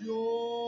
Yo 0.00 0.67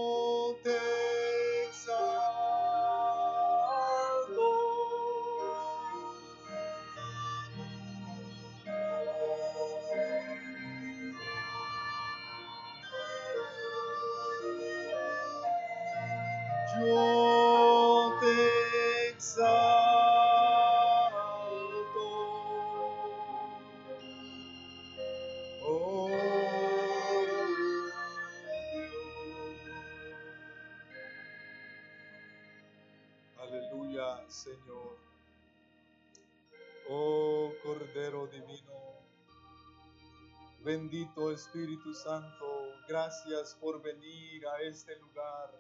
Espíritu 41.33 41.93
Santo, 41.93 42.47
gracias 42.87 43.57
por 43.61 43.83
venir 43.83 44.47
a 44.47 44.63
este 44.63 44.97
lugar. 44.97 45.51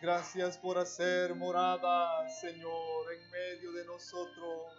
Gracias 0.00 0.56
por 0.56 0.78
hacer 0.78 1.34
morada, 1.34 2.28
Señor, 2.28 3.12
en 3.12 3.30
medio 3.30 3.72
de 3.72 3.84
nosotros. 3.86 4.72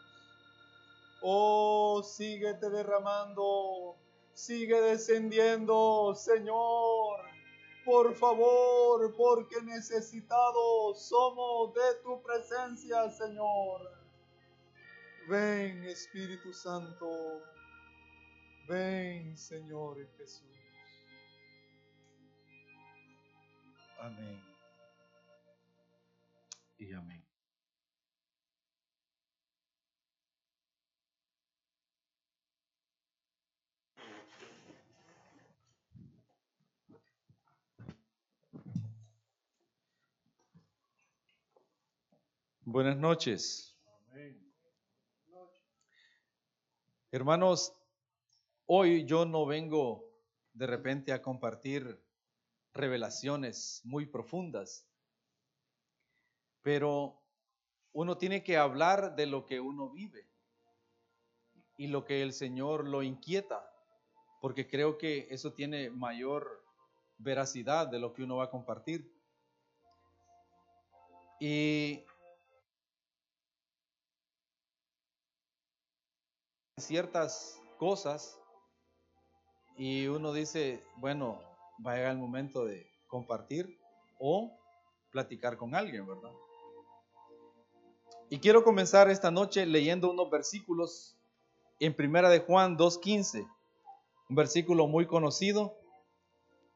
Oh, 1.21 2.01
síguete 2.01 2.69
derramando, 2.69 3.97
sigue 4.33 4.79
descendiendo, 4.81 6.15
Señor. 6.15 7.19
Por 7.83 8.15
favor, 8.15 9.13
porque 9.15 9.61
necesitados 9.63 11.07
somos 11.07 11.73
de 11.73 11.95
tu 12.03 12.21
presencia, 12.23 13.09
Señor. 13.09 13.81
Ven, 15.27 15.83
Espíritu 15.83 16.53
Santo. 16.53 17.41
Ven, 18.67 19.37
Señor 19.37 20.07
Jesús. 20.17 20.47
Amén. 23.99 24.41
Y 26.77 26.93
amén. 26.93 27.23
Buenas 42.63 42.95
noches. 42.95 43.75
Hermanos, 47.11 47.73
hoy 48.73 49.03
yo 49.03 49.25
no 49.25 49.45
vengo 49.45 50.09
de 50.53 50.65
repente 50.65 51.11
a 51.11 51.21
compartir 51.21 52.01
revelaciones 52.71 53.81
muy 53.83 54.05
profundas, 54.05 54.87
pero 56.61 57.21
uno 57.91 58.17
tiene 58.17 58.43
que 58.43 58.55
hablar 58.55 59.13
de 59.17 59.25
lo 59.25 59.45
que 59.45 59.59
uno 59.59 59.89
vive 59.89 60.25
y 61.75 61.87
lo 61.87 62.05
que 62.05 62.21
el 62.21 62.31
Señor 62.31 62.87
lo 62.87 63.03
inquieta, 63.03 63.69
porque 64.39 64.69
creo 64.69 64.97
que 64.97 65.27
eso 65.29 65.51
tiene 65.51 65.89
mayor 65.89 66.63
veracidad 67.17 67.87
de 67.87 67.99
lo 67.99 68.13
que 68.13 68.23
uno 68.23 68.37
va 68.37 68.45
a 68.45 68.51
compartir. 68.51 69.13
Y 71.41 72.05
ciertas 76.77 77.61
cosas 77.77 78.40
y 79.83 80.05
uno 80.05 80.31
dice, 80.31 80.83
bueno, 80.97 81.39
va 81.83 81.93
a 81.93 81.95
llegar 81.95 82.11
el 82.11 82.19
momento 82.19 82.65
de 82.65 82.85
compartir 83.07 83.79
o 84.19 84.55
platicar 85.09 85.57
con 85.57 85.73
alguien, 85.73 86.05
¿verdad? 86.05 86.29
Y 88.29 88.37
quiero 88.37 88.63
comenzar 88.63 89.09
esta 89.09 89.31
noche 89.31 89.65
leyendo 89.65 90.11
unos 90.11 90.29
versículos 90.29 91.17
en 91.79 91.95
Primera 91.95 92.29
de 92.29 92.41
Juan 92.41 92.77
2.15, 92.77 93.47
un 94.29 94.35
versículo 94.35 94.85
muy 94.85 95.07
conocido. 95.07 95.75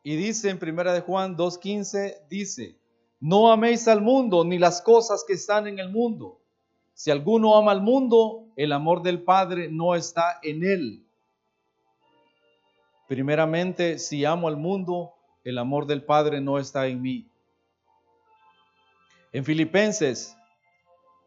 Y 0.02 0.16
dice 0.16 0.50
en 0.50 0.58
Primera 0.58 0.92
de 0.92 1.02
Juan 1.02 1.38
2.15, 1.38 2.28
dice, 2.28 2.76
no 3.20 3.52
améis 3.52 3.88
al 3.88 4.02
mundo 4.02 4.44
ni 4.44 4.58
las 4.58 4.82
cosas 4.82 5.24
que 5.28 5.34
están 5.34 5.68
en 5.68 5.78
el 5.78 5.92
mundo. 5.92 6.42
Si 6.96 7.12
alguno 7.12 7.56
ama 7.56 7.72
al 7.72 7.82
mundo, 7.82 8.48
el 8.56 8.72
amor 8.72 9.04
del 9.04 9.22
Padre 9.22 9.70
no 9.70 9.94
está 9.94 10.40
en 10.42 10.64
él. 10.64 11.06
Primeramente, 13.08 14.00
si 14.00 14.26
amo 14.26 14.48
al 14.48 14.58
mundo, 14.58 15.14
el 15.44 15.58
amor 15.60 15.86
del 15.86 16.04
Padre 16.04 16.42
no 16.42 16.58
está 16.58 16.88
en 16.88 17.02
mí. 17.02 17.30
En 19.32 19.46
Filipenses 19.46 20.36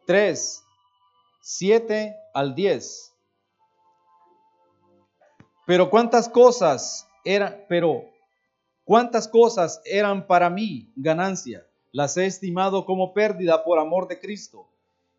3, 0.07 0.65
7 1.41 2.17
al 2.35 2.55
10. 2.55 3.15
Pero 5.67 5.91
cuántas 5.91 6.29
cosas 6.29 7.07
eran, 7.25 7.65
pero 7.69 8.07
cuántas 8.85 9.29
cosas 9.29 9.81
eran 9.85 10.27
para 10.27 10.51
mí 10.51 10.91
ganancia, 10.97 11.67
las 11.93 12.17
he 12.17 12.27
estimado 12.27 12.87
como 12.87 13.13
pérdida 13.13 13.63
por 13.63 13.79
amor 13.79 14.09
de 14.09 14.19
Cristo. 14.19 14.67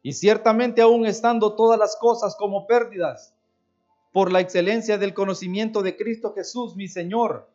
Y 0.01 0.13
ciertamente 0.13 0.81
aún 0.81 1.05
estando 1.05 1.55
todas 1.55 1.79
las 1.79 1.95
cosas 1.95 2.35
como 2.35 2.65
pérdidas, 2.67 3.33
por 4.11 4.31
la 4.31 4.39
excelencia 4.39 4.97
del 4.97 5.13
conocimiento 5.13 5.81
de 5.81 5.95
Cristo 5.95 6.33
Jesús, 6.33 6.75
mi 6.75 6.87
Señor, 6.87 7.49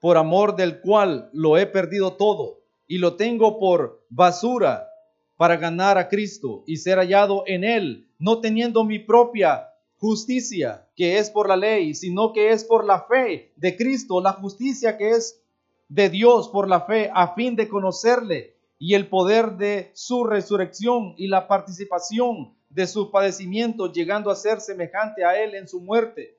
por 0.00 0.16
amor 0.16 0.56
del 0.56 0.80
cual 0.80 1.30
lo 1.32 1.56
he 1.58 1.66
perdido 1.66 2.14
todo 2.14 2.60
y 2.86 2.98
lo 2.98 3.16
tengo 3.16 3.58
por 3.58 4.04
basura 4.08 4.88
para 5.36 5.56
ganar 5.56 5.98
a 5.98 6.08
Cristo 6.08 6.62
y 6.66 6.76
ser 6.76 6.98
hallado 6.98 7.44
en 7.46 7.64
Él, 7.64 8.08
no 8.18 8.40
teniendo 8.40 8.84
mi 8.84 8.98
propia 8.98 9.68
justicia, 9.96 10.86
que 10.96 11.18
es 11.18 11.30
por 11.30 11.48
la 11.48 11.56
ley, 11.56 11.94
sino 11.94 12.32
que 12.32 12.50
es 12.52 12.64
por 12.64 12.84
la 12.84 13.02
fe 13.02 13.52
de 13.56 13.76
Cristo, 13.76 14.20
la 14.20 14.32
justicia 14.32 14.96
que 14.96 15.10
es 15.10 15.40
de 15.88 16.08
Dios 16.08 16.48
por 16.48 16.68
la 16.68 16.82
fe, 16.82 17.10
a 17.12 17.34
fin 17.34 17.56
de 17.56 17.68
conocerle 17.68 18.56
y 18.78 18.94
el 18.94 19.08
poder 19.08 19.56
de 19.56 19.90
su 19.94 20.24
resurrección 20.24 21.14
y 21.16 21.28
la 21.28 21.48
participación 21.48 22.54
de 22.74 22.88
su 22.88 23.10
padecimiento, 23.10 23.92
llegando 23.92 24.30
a 24.30 24.36
ser 24.36 24.60
semejante 24.60 25.24
a 25.24 25.40
Él 25.40 25.54
en 25.54 25.68
su 25.68 25.80
muerte. 25.80 26.36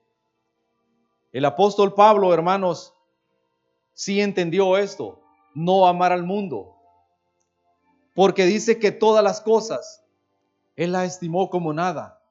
El 1.31 1.45
apóstol 1.45 1.93
Pablo, 1.93 2.33
hermanos, 2.33 2.93
sí 3.93 4.19
entendió 4.19 4.77
esto, 4.77 5.21
no 5.53 5.87
amar 5.87 6.11
al 6.11 6.23
mundo, 6.23 6.75
porque 8.13 8.45
dice 8.45 8.79
que 8.79 8.91
todas 8.91 9.23
las 9.23 9.39
cosas 9.39 10.03
Él 10.75 10.91
la 10.91 11.05
estimó 11.05 11.49
como 11.49 11.71
nada. 11.71 12.21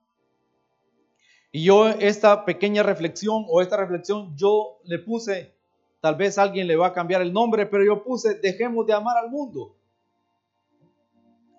Y 1.50 1.64
yo 1.64 1.88
esta 1.88 2.44
pequeña 2.44 2.82
reflexión 2.82 3.46
o 3.48 3.62
esta 3.62 3.78
reflexión 3.78 4.36
yo 4.36 4.80
le 4.84 4.98
puse, 4.98 5.54
tal 6.00 6.16
vez 6.16 6.36
alguien 6.36 6.66
le 6.66 6.76
va 6.76 6.88
a 6.88 6.92
cambiar 6.92 7.22
el 7.22 7.32
nombre, 7.32 7.64
pero 7.64 7.84
yo 7.84 8.04
puse, 8.04 8.34
dejemos 8.34 8.86
de 8.86 8.92
amar 8.92 9.16
al 9.16 9.30
mundo. 9.30 9.74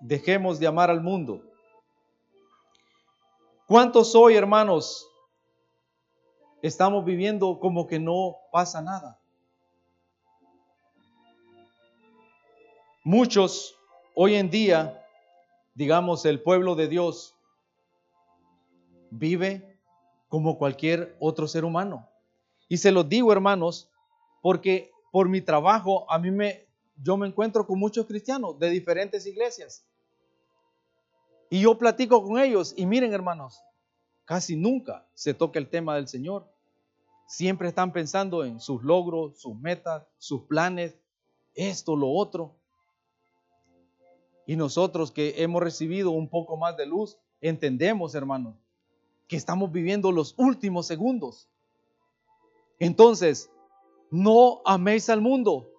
Dejemos 0.01 0.59
de 0.59 0.67
amar 0.67 0.91
al 0.91 1.01
mundo. 1.01 1.54
¿Cuántos 3.67 4.13
hoy, 4.13 4.35
hermanos, 4.35 5.09
estamos 6.61 7.03
viviendo 7.03 7.59
como 7.59 7.87
que 7.87 7.97
no 7.97 8.37
pasa 8.51 8.79
nada? 8.79 9.19
Muchos 13.03 13.75
hoy 14.13 14.35
en 14.35 14.51
día, 14.51 15.03
digamos, 15.73 16.25
el 16.25 16.43
pueblo 16.43 16.75
de 16.75 16.87
Dios 16.87 17.35
vive 19.09 19.79
como 20.29 20.59
cualquier 20.59 21.17
otro 21.19 21.47
ser 21.47 21.65
humano. 21.65 22.07
Y 22.69 22.77
se 22.77 22.91
los 22.91 23.09
digo, 23.09 23.31
hermanos, 23.31 23.89
porque 24.43 24.91
por 25.11 25.27
mi 25.27 25.41
trabajo 25.41 26.05
a 26.11 26.19
mí 26.19 26.29
me 26.29 26.67
yo 26.97 27.17
me 27.17 27.27
encuentro 27.27 27.65
con 27.65 27.79
muchos 27.79 28.05
cristianos 28.05 28.59
de 28.59 28.69
diferentes 28.69 29.25
iglesias. 29.25 29.85
Y 31.55 31.61
yo 31.61 31.77
platico 31.77 32.21
con 32.21 32.37
ellos 32.37 32.73
y 32.75 32.85
miren, 32.85 33.13
hermanos, 33.13 33.63
casi 34.25 34.57
nunca 34.57 35.07
se 35.13 35.33
toca 35.33 35.57
el 35.57 35.69
tema 35.69 35.95
del 35.95 36.09
Señor. 36.09 36.45
Siempre 37.29 37.69
están 37.69 37.93
pensando 37.93 38.43
en 38.43 38.59
sus 38.59 38.83
logros, 38.83 39.39
sus 39.39 39.55
metas, 39.55 40.05
sus 40.17 40.41
planes, 40.41 40.99
esto, 41.53 41.95
lo 41.95 42.09
otro. 42.11 42.57
Y 44.45 44.57
nosotros 44.57 45.13
que 45.13 45.41
hemos 45.43 45.63
recibido 45.63 46.11
un 46.11 46.27
poco 46.27 46.57
más 46.57 46.75
de 46.75 46.87
luz, 46.87 47.17
entendemos, 47.39 48.15
hermanos, 48.15 48.57
que 49.29 49.37
estamos 49.37 49.71
viviendo 49.71 50.11
los 50.11 50.33
últimos 50.37 50.87
segundos. 50.87 51.47
Entonces, 52.79 53.49
no 54.11 54.61
améis 54.65 55.09
al 55.09 55.21
mundo, 55.21 55.71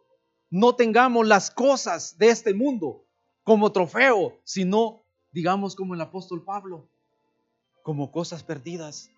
no 0.49 0.75
tengamos 0.75 1.27
las 1.27 1.51
cosas 1.51 2.17
de 2.17 2.31
este 2.31 2.55
mundo 2.55 3.05
como 3.43 3.73
trofeo, 3.73 4.41
sino, 4.43 5.03
digamos, 5.37 5.77
como 5.77 5.93
el 5.93 6.01
apóstol 6.01 6.43
Pablo, 6.43 6.89
como 7.83 8.11
cosas 8.11 8.43
perdidas. 8.43 9.11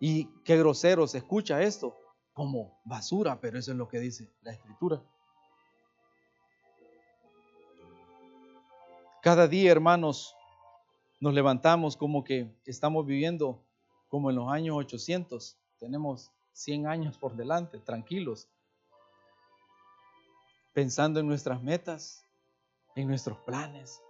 Y 0.00 0.28
qué 0.44 0.56
grosero 0.56 1.06
se 1.06 1.18
escucha 1.18 1.60
esto, 1.60 1.94
como 2.32 2.80
basura, 2.86 3.38
pero 3.38 3.58
eso 3.58 3.72
es 3.72 3.76
lo 3.76 3.86
que 3.86 3.98
dice 3.98 4.32
la 4.40 4.52
escritura. 4.52 5.02
Cada 9.20 9.46
día, 9.46 9.72
hermanos, 9.72 10.34
nos 11.20 11.34
levantamos 11.34 11.98
como 11.98 12.24
que 12.24 12.58
estamos 12.64 13.04
viviendo 13.04 13.62
como 14.08 14.30
en 14.30 14.36
los 14.36 14.50
años 14.50 14.74
800. 14.78 15.58
Tenemos 15.78 16.32
100 16.54 16.86
años 16.86 17.18
por 17.18 17.36
delante, 17.36 17.78
tranquilos, 17.78 18.48
pensando 20.72 21.20
en 21.20 21.28
nuestras 21.28 21.62
metas, 21.62 22.24
en 22.96 23.06
nuestros 23.06 23.36
planes, 23.40 24.00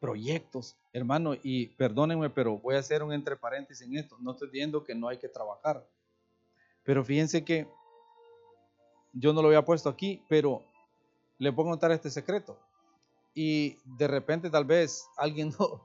proyectos. 0.00 0.76
Hermano, 0.92 1.34
y 1.42 1.68
perdónenme, 1.68 2.30
pero 2.30 2.58
voy 2.58 2.76
a 2.76 2.80
hacer 2.80 3.02
un 3.02 3.12
entre 3.12 3.36
paréntesis 3.36 3.86
en 3.86 3.96
esto. 3.96 4.16
No 4.20 4.32
estoy 4.32 4.50
diciendo 4.50 4.84
que 4.84 4.94
no 4.94 5.08
hay 5.08 5.18
que 5.18 5.28
trabajar. 5.28 5.86
Pero 6.82 7.04
fíjense 7.04 7.44
que 7.44 7.68
yo 9.12 9.32
no 9.32 9.42
lo 9.42 9.48
había 9.48 9.64
puesto 9.64 9.88
aquí, 9.88 10.22
pero 10.28 10.62
le 11.38 11.52
puedo 11.52 11.70
contar 11.70 11.90
este 11.90 12.10
secreto. 12.10 12.58
Y 13.34 13.78
de 13.84 14.06
repente 14.08 14.50
tal 14.50 14.64
vez 14.64 15.06
alguien 15.16 15.52
no, 15.58 15.82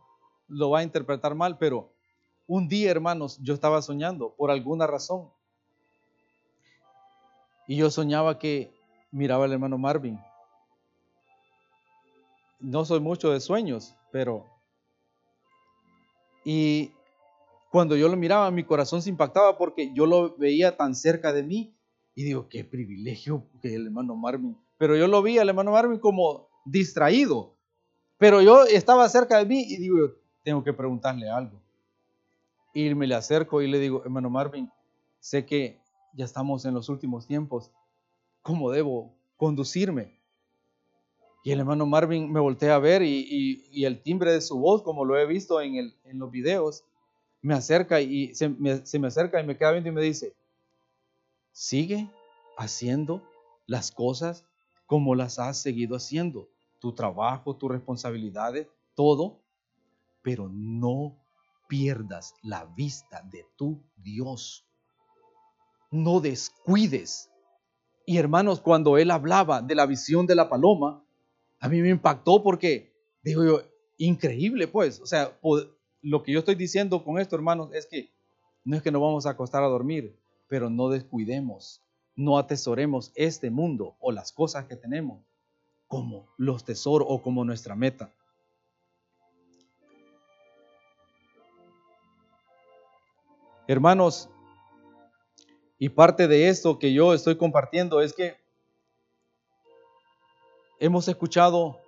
lo 0.47 0.69
va 0.69 0.79
a 0.79 0.83
interpretar 0.83 1.33
mal, 1.33 1.57
pero 1.57 1.89
un 2.47 2.67
día, 2.67 2.91
hermanos, 2.91 3.39
yo 3.41 3.53
estaba 3.53 3.81
soñando 3.81 4.33
por 4.35 4.51
alguna 4.51 4.85
razón. 4.85 5.29
Y 7.67 7.77
yo 7.77 7.89
soñaba 7.89 8.37
que 8.37 8.73
miraba 9.11 9.45
al 9.45 9.53
hermano 9.53 9.77
Marvin. 9.77 10.19
No 12.59 12.83
soy 12.83 12.99
mucho 12.99 13.31
de 13.31 13.39
sueños, 13.39 13.95
pero... 14.11 14.45
Y 16.43 16.91
cuando 17.69 17.95
yo 17.95 18.09
lo 18.09 18.17
miraba, 18.17 18.51
mi 18.51 18.63
corazón 18.63 19.01
se 19.01 19.09
impactaba 19.09 19.57
porque 19.57 19.93
yo 19.93 20.05
lo 20.05 20.35
veía 20.37 20.75
tan 20.75 20.95
cerca 20.95 21.31
de 21.31 21.43
mí 21.43 21.75
y 22.15 22.23
digo, 22.23 22.49
qué 22.49 22.63
privilegio 22.63 23.45
que 23.61 23.75
el 23.75 23.85
hermano 23.87 24.15
Marvin. 24.15 24.57
Pero 24.77 24.97
yo 24.97 25.07
lo 25.07 25.21
vi 25.21 25.37
al 25.37 25.49
hermano 25.49 25.71
Marvin 25.71 25.99
como 25.99 26.49
distraído. 26.65 27.55
Pero 28.17 28.41
yo 28.41 28.63
estaba 28.65 29.07
cerca 29.09 29.37
de 29.37 29.45
mí 29.45 29.61
y 29.61 29.77
digo, 29.77 30.11
tengo 30.43 30.63
que 30.63 30.73
preguntarle 30.73 31.29
algo. 31.29 31.61
Y 32.73 32.93
me 32.95 33.07
le 33.07 33.15
acerco 33.15 33.61
y 33.61 33.67
le 33.67 33.79
digo, 33.79 34.01
hermano 34.03 34.29
Marvin, 34.29 34.69
sé 35.19 35.45
que 35.45 35.79
ya 36.13 36.25
estamos 36.25 36.65
en 36.65 36.73
los 36.73 36.89
últimos 36.89 37.27
tiempos. 37.27 37.71
¿Cómo 38.41 38.71
debo 38.71 39.13
conducirme? 39.37 40.20
Y 41.43 41.51
el 41.51 41.59
hermano 41.59 41.85
Marvin 41.85 42.31
me 42.31 42.39
voltea 42.39 42.75
a 42.75 42.79
ver 42.79 43.01
y, 43.01 43.83
el 43.83 44.01
timbre 44.01 44.31
de 44.31 44.41
su 44.41 44.59
voz, 44.59 44.83
como 44.83 45.05
lo 45.05 45.17
he 45.17 45.25
visto 45.25 45.59
en, 45.59 45.93
los 46.13 46.29
videos, 46.29 46.83
me 47.41 47.55
acerca 47.55 47.99
y 47.99 48.31
me, 48.59 48.85
se 48.85 48.99
me 48.99 49.07
acerca 49.07 49.41
y 49.41 49.45
me 49.45 49.57
queda 49.57 49.71
viendo 49.71 49.89
y 49.89 49.93
me 49.93 50.01
dice, 50.03 50.35
sigue 51.51 52.09
haciendo 52.57 53.23
las 53.65 53.91
cosas 53.91 54.45
como 54.85 55.15
las 55.15 55.39
has 55.39 55.57
seguido 55.61 55.95
haciendo, 55.95 56.49
tu 56.79 56.93
trabajo, 56.93 57.55
tus 57.55 57.71
responsabilidades, 57.71 58.67
todo, 58.93 59.39
pero 60.21 60.49
no 60.49 61.15
pierdas 61.67 62.35
la 62.43 62.65
vista 62.65 63.21
de 63.31 63.45
tu 63.55 63.81
Dios. 63.95 64.65
No 65.89 66.19
descuides. 66.19 67.29
Y 68.05 68.17
hermanos, 68.17 68.59
cuando 68.59 68.97
él 68.97 69.11
hablaba 69.11 69.61
de 69.61 69.75
la 69.75 69.85
visión 69.85 70.25
de 70.25 70.35
la 70.35 70.49
paloma, 70.49 71.03
a 71.61 71.69
mí 71.69 71.79
me 71.81 71.89
impactó 71.89 72.41
porque, 72.43 72.91
digo 73.23 73.45
yo, 73.45 73.61
increíble 73.97 74.67
pues, 74.67 74.99
o 74.99 75.05
sea, 75.05 75.37
lo 76.01 76.23
que 76.23 76.31
yo 76.31 76.39
estoy 76.39 76.55
diciendo 76.55 77.03
con 77.03 77.19
esto, 77.19 77.35
hermanos, 77.35 77.71
es 77.73 77.85
que 77.85 78.09
no 78.65 78.75
es 78.75 78.81
que 78.81 78.91
nos 78.91 79.01
vamos 79.01 79.25
a 79.25 79.29
acostar 79.29 79.63
a 79.63 79.67
dormir, 79.67 80.17
pero 80.47 80.71
no 80.71 80.89
descuidemos, 80.89 81.81
no 82.15 82.39
atesoremos 82.39 83.11
este 83.13 83.51
mundo 83.51 83.95
o 83.99 84.11
las 84.11 84.31
cosas 84.31 84.65
que 84.65 84.75
tenemos 84.75 85.23
como 85.87 86.27
los 86.37 86.65
tesoros 86.65 87.07
o 87.09 87.21
como 87.21 87.45
nuestra 87.45 87.75
meta. 87.75 88.11
Hermanos, 93.67 94.29
y 95.77 95.89
parte 95.89 96.27
de 96.27 96.49
esto 96.49 96.79
que 96.79 96.91
yo 96.91 97.13
estoy 97.13 97.37
compartiendo 97.37 98.01
es 98.01 98.13
que 98.13 98.40
hemos 100.81 101.07
escuchado 101.07 101.79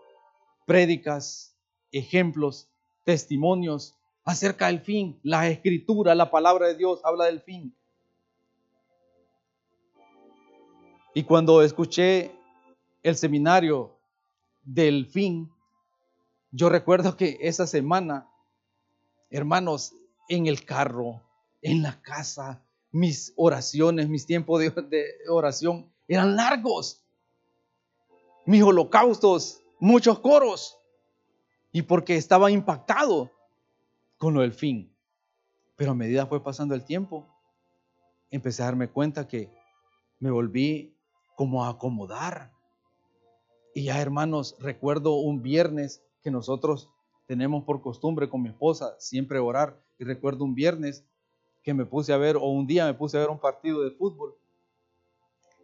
prédicas, 0.66 1.58
ejemplos, 1.92 2.70
testimonios 3.04 3.96
acerca 4.24 4.68
del 4.68 4.80
fin. 4.80 5.20
La 5.24 5.50
escritura, 5.50 6.14
la 6.16 6.30
palabra 6.30 6.68
de 6.68 6.76
Dios 6.76 7.02
habla 7.04 7.26
del 7.26 7.42
fin. 7.42 7.76
Y 11.16 11.24
cuando 11.24 11.62
escuché 11.64 12.32
el 13.02 13.16
seminario 13.16 13.98
del 14.64 15.08
fin, 15.08 15.52
yo 16.52 16.70
recuerdo 16.70 17.18
que 17.18 17.40
esa 17.42 17.66
semana, 17.66 18.30
hermanos, 19.32 19.94
en 20.30 20.46
el 20.46 20.66
carro, 20.66 21.20
en 21.64 21.82
la 21.82 22.00
casa, 22.02 22.64
mis 22.92 23.34
oraciones, 23.38 24.08
mis 24.08 24.28
tiempos 24.28 24.62
de, 24.62 25.16
oración 25.30 25.92
eran 26.08 26.36
largos. 26.36 27.03
Mis 28.46 28.64
holocaustos, 28.64 29.62
muchos 29.80 30.20
coros. 30.20 30.78
Y 31.72 31.82
porque 31.84 32.16
estaba 32.16 32.52
impactado 32.52 33.32
con 34.18 34.34
lo 34.34 34.42
del 34.42 34.54
fin. 34.54 34.96
Pero 35.76 35.92
a 35.92 35.96
medida 35.96 36.26
fue 36.28 36.44
pasando 36.44 36.76
el 36.76 36.86
tiempo, 36.86 37.28
empecé 38.30 38.62
a 38.62 38.68
darme 38.68 38.90
cuenta 38.90 39.28
que 39.28 39.50
me 40.20 40.32
volví 40.32 40.96
como 41.36 41.66
a 41.66 41.70
acomodar. 41.70 42.54
Y 43.74 43.86
ya 43.86 44.00
hermanos, 44.00 44.56
recuerdo 44.60 45.16
un 45.16 45.42
viernes 45.42 46.04
que 46.22 46.32
nosotros 46.32 46.90
tenemos 47.26 47.64
por 47.64 47.82
costumbre 47.82 48.30
con 48.30 48.42
mi 48.42 48.50
esposa 48.50 48.96
siempre 49.00 49.40
orar. 49.40 49.82
Y 49.98 50.04
recuerdo 50.04 50.44
un 50.44 50.56
viernes 50.56 51.06
que 51.64 51.74
me 51.74 51.86
puse 51.86 52.14
a 52.14 52.18
ver, 52.18 52.38
o 52.38 52.46
un 52.46 52.68
día 52.68 52.86
me 52.86 52.94
puse 52.94 53.18
a 53.18 53.22
ver 53.22 53.30
un 53.30 53.40
partido 53.40 53.82
de 53.82 53.92
fútbol. 53.92 54.36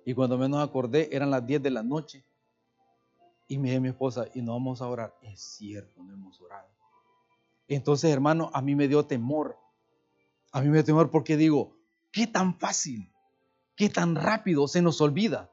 Y 0.06 0.14
cuando 0.14 0.38
menos 0.38 0.62
acordé, 0.62 1.10
eran 1.12 1.30
las 1.30 1.46
10 1.46 1.62
de 1.62 1.70
la 1.70 1.84
noche. 1.84 2.26
Y 3.50 3.58
me 3.58 3.68
dije 3.68 3.80
a 3.80 3.82
mi 3.82 3.90
esposa, 3.90 4.28
y 4.34 4.42
no 4.42 4.54
vamos 4.54 4.82
a 4.82 4.88
orar. 4.88 5.18
Es 5.22 5.42
cierto, 5.42 6.02
no 6.02 6.14
hemos 6.14 6.40
orado. 6.40 6.70
Entonces, 7.68 8.10
hermano, 8.10 8.50
a 8.54 8.62
mí 8.62 8.76
me 8.76 8.88
dio 8.88 9.06
temor. 9.06 9.58
A 10.54 10.62
mí 10.62 10.68
me 10.68 10.76
dio 10.76 10.86
temor 10.86 11.10
porque 11.10 11.36
digo, 11.36 11.76
qué 12.14 12.28
tan 12.28 12.58
fácil 12.58 13.12
qué 13.80 13.88
tan 13.88 14.14
rápido 14.14 14.68
se 14.68 14.82
nos 14.82 15.00
olvida. 15.00 15.50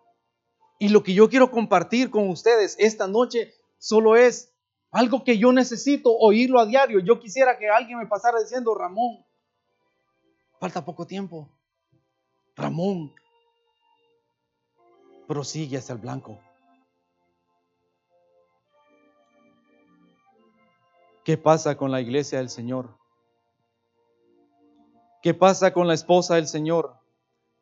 Y 0.81 0.89
lo 0.89 1.05
que 1.05 1.15
yo 1.15 1.29
quiero 1.29 1.53
compartir 1.53 2.11
con 2.11 2.29
ustedes 2.29 2.75
esta 2.81 3.07
noche 3.07 3.55
solo 3.79 4.17
es 4.17 4.53
algo 4.91 5.23
que 5.23 5.39
yo 5.39 5.53
necesito 5.53 6.11
oírlo 6.11 6.59
a 6.59 6.67
diario. 6.67 6.99
Yo 6.99 7.21
quisiera 7.21 7.57
que 7.57 7.69
alguien 7.69 7.99
me 7.99 8.07
pasara 8.09 8.41
diciendo, 8.41 8.75
Ramón, 8.75 9.25
falta 10.59 10.85
poco 10.85 11.07
tiempo. 11.07 11.49
Ramón, 12.57 13.15
prosigue 15.29 15.77
hasta 15.77 15.93
el 15.93 16.01
blanco. 16.01 16.41
¿Qué 21.27 21.37
pasa 21.37 21.77
con 21.77 21.91
la 21.91 22.01
iglesia 22.01 22.39
del 22.39 22.51
Señor? 22.51 22.97
¿Qué 25.25 25.35
pasa 25.35 25.73
con 25.73 25.89
la 25.89 25.95
esposa 25.95 26.37
del 26.37 26.47
Señor? 26.47 27.01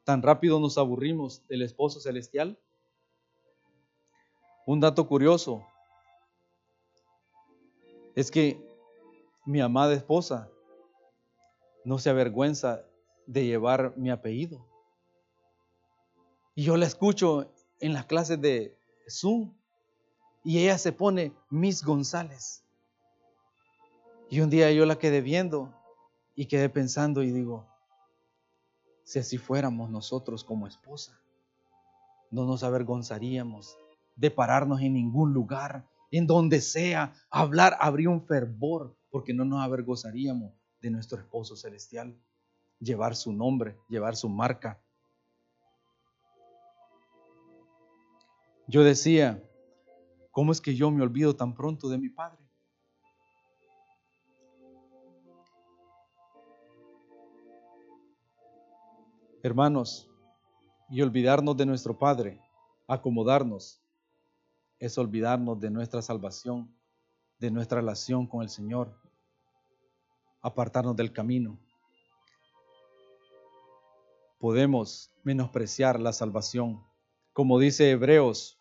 tan 0.04 0.20
rápido 0.20 0.60
nos 0.60 0.76
aburrimos 0.76 1.46
del 1.48 1.62
esposo 1.62 1.98
celestial? 1.98 2.58
Un 4.66 4.80
dato 4.80 5.08
curioso 5.08 5.66
es 8.14 8.30
que 8.30 8.62
mi 9.46 9.62
amada 9.62 9.94
esposa 9.94 10.50
no 11.86 11.98
se 11.98 12.10
avergüenza 12.10 12.84
de 13.26 13.46
llevar 13.46 13.96
mi 13.96 14.10
apellido. 14.10 14.62
Y 16.54 16.64
yo 16.64 16.76
la 16.76 16.84
escucho 16.84 17.50
en 17.80 17.94
las 17.94 18.04
clases 18.04 18.38
de 18.42 18.76
Zoom 19.08 19.54
y 20.44 20.58
ella 20.58 20.76
se 20.76 20.92
pone 20.92 21.32
Miss 21.48 21.82
González. 21.82 22.63
Y 24.34 24.40
un 24.40 24.50
día 24.50 24.72
yo 24.72 24.84
la 24.84 24.98
quedé 24.98 25.20
viendo 25.20 25.72
y 26.34 26.46
quedé 26.46 26.68
pensando 26.68 27.22
y 27.22 27.30
digo, 27.30 27.68
si 29.04 29.20
así 29.20 29.38
fuéramos 29.38 29.90
nosotros 29.90 30.42
como 30.42 30.66
esposa. 30.66 31.20
No 32.32 32.44
nos 32.44 32.64
avergonzaríamos 32.64 33.78
de 34.16 34.32
pararnos 34.32 34.80
en 34.80 34.94
ningún 34.94 35.32
lugar, 35.32 35.88
en 36.10 36.26
donde 36.26 36.60
sea, 36.60 37.14
hablar, 37.30 37.76
habría 37.78 38.10
un 38.10 38.26
fervor, 38.26 38.96
porque 39.08 39.32
no 39.32 39.44
nos 39.44 39.62
avergonzaríamos 39.62 40.52
de 40.80 40.90
nuestro 40.90 41.20
esposo 41.20 41.54
celestial, 41.54 42.20
llevar 42.80 43.14
su 43.14 43.32
nombre, 43.32 43.78
llevar 43.88 44.16
su 44.16 44.28
marca. 44.28 44.82
Yo 48.66 48.82
decía, 48.82 49.40
¿cómo 50.32 50.50
es 50.50 50.60
que 50.60 50.74
yo 50.74 50.90
me 50.90 51.04
olvido 51.04 51.36
tan 51.36 51.54
pronto 51.54 51.88
de 51.88 51.98
mi 51.98 52.08
Padre? 52.08 52.43
Hermanos, 59.44 60.08
y 60.88 61.02
olvidarnos 61.02 61.54
de 61.58 61.66
nuestro 61.66 61.98
Padre, 61.98 62.40
acomodarnos, 62.88 63.78
es 64.78 64.96
olvidarnos 64.96 65.60
de 65.60 65.68
nuestra 65.68 66.00
salvación, 66.00 66.74
de 67.38 67.50
nuestra 67.50 67.80
relación 67.80 68.26
con 68.26 68.40
el 68.40 68.48
Señor, 68.48 68.98
apartarnos 70.40 70.96
del 70.96 71.12
camino. 71.12 71.58
Podemos 74.38 75.10
menospreciar 75.24 76.00
la 76.00 76.14
salvación, 76.14 76.82
como 77.34 77.58
dice 77.58 77.90
Hebreos 77.90 78.58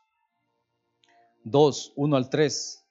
2, 1.46 1.94
1 1.96 2.18
al 2.18 2.30
3. 2.30 2.86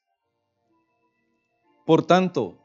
Por 1.84 2.06
tanto, 2.06 2.56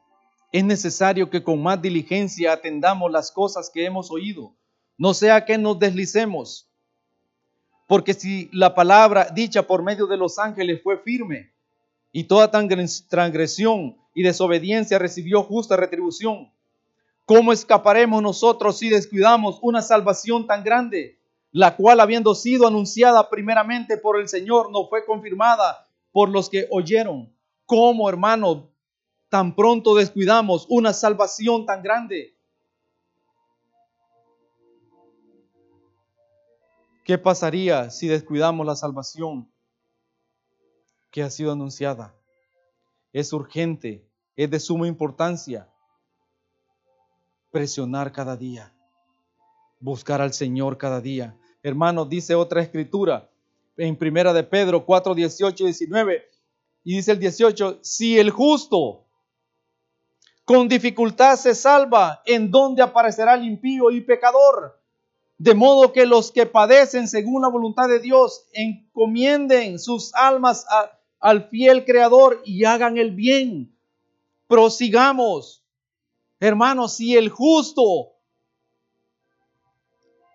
es 0.53 0.63
necesario 0.63 1.29
que 1.29 1.43
con 1.43 1.62
más 1.62 1.81
diligencia 1.81 2.53
atendamos 2.53 3.12
las 3.12 3.29
cosas 3.34 3.69
que 3.69 3.84
hemos 3.84 4.10
oído 4.10 4.55
no 4.97 5.13
sea 5.13 5.45
que 5.45 5.57
nos 5.57 5.77
deslicemos. 5.79 6.67
Porque 7.87 8.13
si 8.13 8.49
la 8.51 8.75
palabra 8.75 9.29
dicha 9.33 9.63
por 9.63 9.81
medio 9.81 10.07
de 10.07 10.17
los 10.17 10.39
ángeles 10.39 10.81
fue 10.83 10.97
firme 10.97 11.53
y 12.11 12.25
toda 12.25 12.51
transgresión 12.51 13.97
y 14.13 14.23
desobediencia 14.23 14.99
recibió 14.99 15.43
justa 15.43 15.77
retribución, 15.77 16.51
¿cómo 17.25 17.53
escaparemos 17.53 18.21
nosotros 18.21 18.77
si 18.77 18.89
descuidamos 18.89 19.59
una 19.61 19.81
salvación 19.81 20.47
tan 20.47 20.63
grande, 20.63 21.19
la 21.51 21.75
cual 21.77 22.01
habiendo 22.01 22.35
sido 22.35 22.67
anunciada 22.67 23.29
primeramente 23.29 23.97
por 23.97 24.19
el 24.19 24.27
Señor, 24.27 24.71
no 24.71 24.87
fue 24.87 25.05
confirmada 25.05 25.87
por 26.11 26.29
los 26.29 26.49
que 26.49 26.67
oyeron? 26.71 27.31
¿Cómo, 27.65 28.09
hermano, 28.09 28.69
tan 29.29 29.55
pronto 29.55 29.95
descuidamos 29.95 30.65
una 30.69 30.91
salvación 30.91 31.65
tan 31.65 31.83
grande? 31.83 32.37
¿Qué 37.07 37.17
pasaría 37.17 37.89
si 37.89 38.09
descuidamos 38.09 38.65
la 38.65 38.75
salvación 38.75 39.49
que 41.09 41.23
ha 41.23 41.29
sido 41.29 41.53
anunciada? 41.53 42.13
Es 43.13 43.31
urgente, 43.31 44.05
es 44.35 44.51
de 44.51 44.59
suma 44.59 44.89
importancia 44.89 45.69
presionar 47.49 48.11
cada 48.11 48.35
día, 48.35 48.73
buscar 49.79 50.19
al 50.19 50.33
Señor 50.33 50.77
cada 50.77 50.99
día. 50.99 51.33
Hermano, 51.63 52.03
dice 52.03 52.35
otra 52.35 52.61
escritura 52.61 53.29
en 53.77 53.95
Primera 53.95 54.33
de 54.33 54.43
Pedro 54.43 54.85
4, 54.85 55.15
18 55.15 55.63
y 55.63 55.67
19, 55.67 56.25
y 56.83 56.95
dice 56.97 57.13
el 57.13 57.19
18, 57.19 57.79
si 57.83 58.19
el 58.19 58.31
justo 58.31 59.05
con 60.43 60.67
dificultad 60.67 61.37
se 61.37 61.55
salva, 61.55 62.21
¿en 62.25 62.51
dónde 62.51 62.81
aparecerá 62.81 63.35
el 63.35 63.45
impío 63.45 63.91
y 63.91 64.01
pecador? 64.01 64.76
De 65.38 65.53
modo 65.53 65.94
que 65.94 66.06
los 66.06 66.32
que 66.32 66.46
padecen 66.46 67.08
según 67.08 67.44
la 67.44 67.50
voluntad 67.50 67.88
de 67.88 68.00
Dios 68.00 68.48
encomienden 68.53 69.77
sus 69.77 70.13
almas 70.15 70.65
al 71.20 71.48
fiel 71.50 71.86
Creador 71.86 72.41
y 72.44 72.65
hagan 72.65 72.98
el 72.98 73.12
bien. 73.12 73.77
Prosigamos. 74.48 75.63
Hermanos, 76.39 76.94
si 76.94 77.15
el 77.15 77.29
justo, 77.29 78.13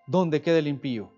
¿dónde 0.07 0.41
queda 0.41 0.59
el 0.59 0.69
impío? 0.69 1.11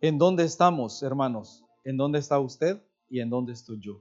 ¿En 0.00 0.16
dónde 0.16 0.44
estamos, 0.44 1.02
hermanos? 1.02 1.62
¿En 1.84 1.98
dónde 1.98 2.18
está 2.18 2.38
usted 2.38 2.82
y 3.10 3.20
en 3.20 3.28
dónde 3.28 3.52
estoy 3.52 3.80
yo? 3.80 4.00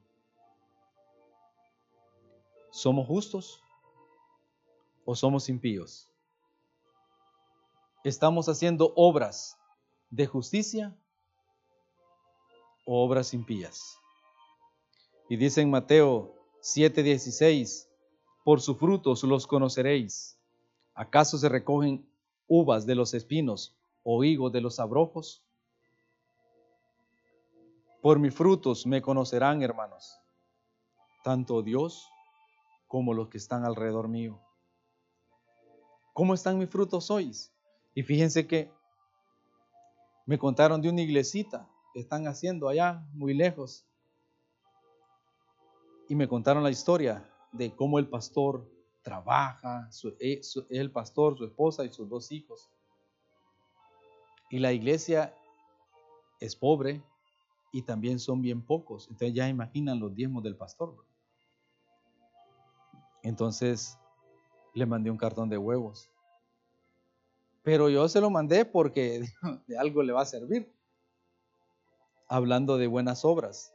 ¿Somos 2.72 3.06
justos? 3.06 3.62
O 5.10 5.16
somos 5.16 5.50
impíos? 5.50 6.08
¿Estamos 8.04 8.48
haciendo 8.48 8.94
obras 8.96 9.58
de 10.12 10.28
justicia 10.28 10.96
o 12.86 13.04
obras 13.04 13.34
impías? 13.34 13.98
Y 15.28 15.36
dice 15.36 15.62
en 15.62 15.72
Mateo 15.72 16.36
7:16, 16.62 17.89
por 18.44 18.62
sus 18.62 18.78
frutos 18.78 19.24
los 19.24 19.48
conoceréis. 19.48 20.38
¿Acaso 20.94 21.39
se 21.39 21.50
recogen 21.50 22.08
uvas 22.48 22.86
de 22.86 22.94
los 22.94 23.16
espinos 23.16 23.75
o 24.04 24.24
higos 24.24 24.51
de 24.51 24.62
los 24.62 24.80
abrojos? 24.80 25.44
Por 28.04 28.20
mis 28.20 28.36
frutos 28.36 28.86
me 28.86 29.01
conocerán, 29.01 29.63
hermanos, 29.63 30.20
tanto 31.24 31.63
Dios 31.63 32.08
como 32.88 33.16
los 33.16 33.30
que 33.30 33.39
están 33.39 33.66
alrededor 33.66 34.08
mío. 34.08 34.39
¿Cómo 36.20 36.34
están 36.34 36.58
mis 36.58 36.70
frutos 36.70 37.10
hoy? 37.12 37.32
Y 37.96 38.04
fíjense 38.04 38.46
que 38.46 38.70
me 40.26 40.38
contaron 40.38 40.82
de 40.82 40.90
una 40.90 41.00
iglesita 41.00 41.66
que 41.94 42.02
están 42.02 42.28
haciendo 42.28 42.68
allá, 42.68 43.08
muy 43.14 43.34
lejos. 43.34 43.86
Y 46.10 46.16
me 46.16 46.28
contaron 46.28 46.62
la 46.62 46.72
historia 46.72 47.26
de 47.54 47.74
cómo 47.74 48.00
el 48.00 48.10
pastor 48.10 48.70
trabaja, 49.02 49.90
eh, 50.20 50.42
el 50.70 50.92
pastor, 50.92 51.38
su 51.38 51.46
esposa 51.46 51.86
y 51.86 51.94
sus 51.94 52.10
dos 52.10 52.34
hijos. 52.34 52.70
Y 54.50 54.60
la 54.60 54.74
iglesia 54.74 55.34
es 56.42 56.54
pobre 56.54 57.02
y 57.72 57.84
también 57.84 58.20
son 58.20 58.42
bien 58.42 58.62
pocos. 58.62 59.08
Entonces 59.08 59.34
ya 59.34 59.48
imaginan 59.48 60.02
los 60.02 60.14
diezmos 60.14 60.44
del 60.44 60.58
pastor. 60.58 60.98
Entonces 63.24 63.98
le 64.74 64.86
mandé 64.86 65.10
un 65.10 65.18
cartón 65.18 65.50
de 65.50 65.58
huevos. 65.58 66.10
Pero 67.64 67.90
yo 67.90 68.08
se 68.08 68.22
lo 68.22 68.30
mandé 68.30 68.66
porque 68.66 69.26
de 69.68 69.78
algo 69.78 70.04
le 70.04 70.14
va 70.14 70.22
a 70.22 70.26
servir. 70.26 70.72
Hablando 72.28 72.78
de 72.78 72.88
buenas 72.88 73.26
obras. 73.26 73.74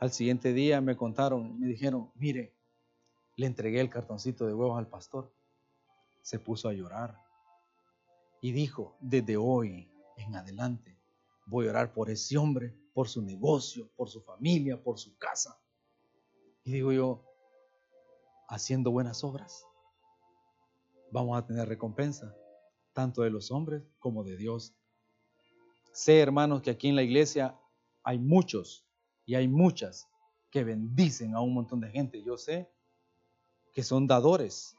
Al 0.00 0.12
siguiente 0.12 0.52
día 0.52 0.80
me 0.80 0.96
contaron, 0.96 1.58
me 1.58 1.68
dijeron, 1.68 2.10
mire, 2.16 2.52
le 3.36 3.46
entregué 3.46 3.80
el 3.80 3.88
cartoncito 3.88 4.46
de 4.46 4.54
huevos 4.54 4.78
al 4.78 4.88
pastor. 4.88 5.32
Se 6.22 6.38
puso 6.38 6.68
a 6.68 6.72
llorar. 6.72 7.16
Y 8.40 8.52
dijo, 8.52 8.96
desde 9.00 9.36
hoy 9.36 9.88
en 10.16 10.34
adelante 10.34 10.96
voy 11.46 11.66
a 11.66 11.70
orar 11.70 11.92
por 11.92 12.10
ese 12.10 12.36
hombre, 12.36 12.74
por 12.92 13.08
su 13.08 13.22
negocio, 13.22 13.88
por 13.96 14.08
su 14.08 14.20
familia, 14.22 14.82
por 14.82 14.98
su 14.98 15.16
casa. 15.16 15.58
Y 16.64 16.72
digo 16.72 16.92
yo, 16.92 17.31
haciendo 18.52 18.90
buenas 18.90 19.24
obras, 19.24 19.66
vamos 21.10 21.38
a 21.38 21.46
tener 21.46 21.66
recompensa, 21.66 22.36
tanto 22.92 23.22
de 23.22 23.30
los 23.30 23.50
hombres 23.50 23.82
como 23.98 24.24
de 24.24 24.36
Dios. 24.36 24.74
Sé, 25.92 26.20
hermanos, 26.20 26.60
que 26.60 26.68
aquí 26.70 26.88
en 26.88 26.96
la 26.96 27.02
iglesia 27.02 27.58
hay 28.02 28.18
muchos 28.18 28.84
y 29.24 29.36
hay 29.36 29.48
muchas 29.48 30.06
que 30.50 30.64
bendicen 30.64 31.34
a 31.34 31.40
un 31.40 31.54
montón 31.54 31.80
de 31.80 31.88
gente. 31.90 32.22
Yo 32.22 32.36
sé 32.36 32.70
que 33.72 33.82
son 33.82 34.06
dadores 34.06 34.76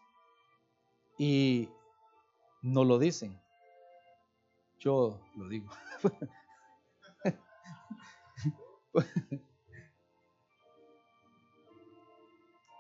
y 1.18 1.68
no 2.62 2.84
lo 2.84 3.00
dicen. 3.00 3.42
Yo 4.78 5.20
lo 5.36 5.48
digo. 5.50 5.72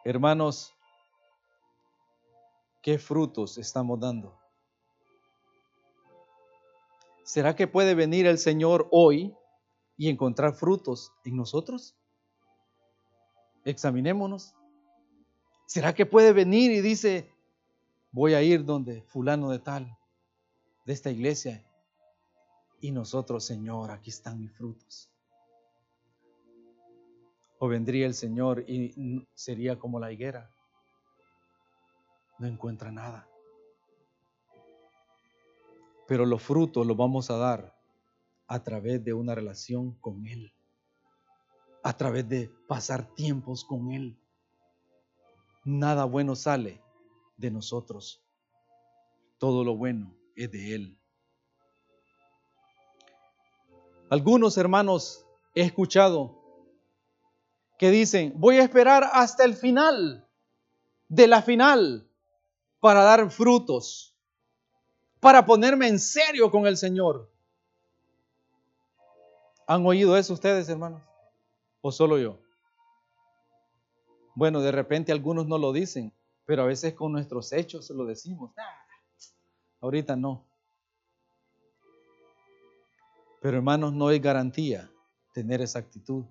Hermanos, 0.05 0.75
¿Qué 2.83 2.99
frutos 2.99 3.57
estamos 3.57 3.97
dando? 3.97 4.37
¿Será 7.23 7.55
que 7.55 7.65
puede 7.65 7.95
venir 7.95 8.27
el 8.27 8.37
Señor 8.37 8.89
hoy 8.91 9.33
y 9.95 10.09
encontrar 10.09 10.53
frutos 10.53 11.13
en 11.23 11.37
nosotros? 11.37 11.95
Examinémonos. 13.63 14.53
¿Será 15.65 15.95
que 15.95 16.05
puede 16.05 16.33
venir 16.33 16.71
y 16.71 16.81
dice, 16.81 17.31
voy 18.11 18.33
a 18.33 18.43
ir 18.43 18.65
donde 18.65 19.01
fulano 19.03 19.49
de 19.49 19.59
tal, 19.59 19.97
de 20.85 20.91
esta 20.91 21.09
iglesia, 21.09 21.63
y 22.81 22.91
nosotros, 22.91 23.45
Señor, 23.45 23.91
aquí 23.91 24.09
están 24.09 24.41
mis 24.41 24.51
frutos? 24.51 25.09
O 27.59 27.69
vendría 27.69 28.07
el 28.07 28.13
Señor 28.13 28.65
y 28.67 29.25
sería 29.35 29.79
como 29.79 30.01
la 30.01 30.11
higuera 30.11 30.49
no 32.43 32.50
encuentra 32.50 32.91
nada. 32.91 33.25
Pero 36.07 36.25
los 36.25 36.43
frutos 36.43 36.85
los 36.85 36.97
vamos 36.97 37.31
a 37.31 37.38
dar 37.38 37.73
a 38.47 38.62
través 38.62 39.03
de 39.03 39.13
una 39.13 39.33
relación 39.33 39.93
con 40.01 40.27
Él, 40.27 40.53
a 41.81 41.95
través 41.95 42.27
de 42.27 42.51
pasar 42.67 43.07
tiempos 43.15 43.63
con 43.63 43.93
Él. 43.93 44.19
Nada 45.63 46.03
bueno 46.03 46.35
sale 46.35 46.81
de 47.38 47.50
nosotros. 47.50 48.21
Todo 49.38 49.63
lo 49.63 49.77
bueno 49.77 50.13
es 50.35 50.51
de 50.51 50.75
Él. 50.75 50.97
Algunos 54.09 54.57
hermanos 54.57 55.25
he 55.55 55.62
escuchado 55.62 56.41
que 57.79 57.89
dicen, 57.89 58.33
voy 58.35 58.57
a 58.57 58.63
esperar 58.63 59.09
hasta 59.13 59.45
el 59.45 59.55
final 59.55 60.27
de 61.07 61.27
la 61.27 61.41
final 61.41 62.09
para 62.83 63.01
dar 63.01 63.31
frutos, 63.31 64.13
para 65.21 65.45
ponerme 65.45 65.87
en 65.87 65.97
serio 65.97 66.51
con 66.51 66.67
el 66.67 66.75
Señor. 66.75 67.31
¿Han 69.65 69.85
oído 69.85 70.17
eso 70.17 70.33
ustedes, 70.33 70.67
hermanos? 70.67 71.01
¿O 71.79 71.93
solo 71.93 72.17
yo? 72.17 72.37
Bueno, 74.35 74.59
de 74.59 74.73
repente 74.73 75.13
algunos 75.13 75.47
no 75.47 75.57
lo 75.57 75.71
dicen, 75.71 76.11
pero 76.45 76.63
a 76.63 76.65
veces 76.65 76.93
con 76.93 77.13
nuestros 77.13 77.53
hechos 77.53 77.87
se 77.87 77.93
lo 77.93 78.03
decimos. 78.03 78.51
Ah, 78.57 78.85
ahorita 79.79 80.17
no. 80.17 80.43
Pero 83.39 83.55
hermanos, 83.55 83.93
no 83.93 84.11
es 84.11 84.21
garantía 84.21 84.91
tener 85.31 85.61
esa 85.61 85.79
actitud. 85.79 86.25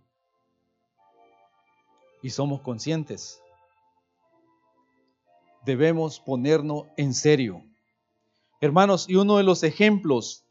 Y 2.21 2.29
somos 2.29 2.61
conscientes. 2.61 3.42
Debemos 5.65 6.19
ponernos 6.19 6.87
en 6.97 7.15
serio. 7.15 7.63
Hermanos, 8.61 9.09
y 9.09 9.17
uno 9.17 9.37
de 9.37 9.43
los 9.43 9.63
ejemplos 9.63 10.45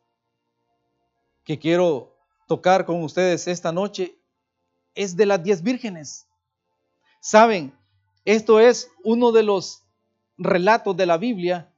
que 1.44 1.60
quiero 1.60 2.16
tocar 2.48 2.86
con 2.86 3.04
ustedes 3.04 3.48
esta 3.48 3.72
noche 3.72 4.18
es 4.96 5.16
de 5.16 5.26
las 5.26 5.44
diez 5.44 5.64
vírgenes. 5.64 6.28
Saben, 7.20 7.74
esto 8.26 8.60
es 8.60 8.90
uno 9.04 9.32
de 9.32 9.44
los 9.44 9.84
relatos 10.38 10.96
de 10.98 11.06
la 11.06 11.18
Biblia 11.18 11.72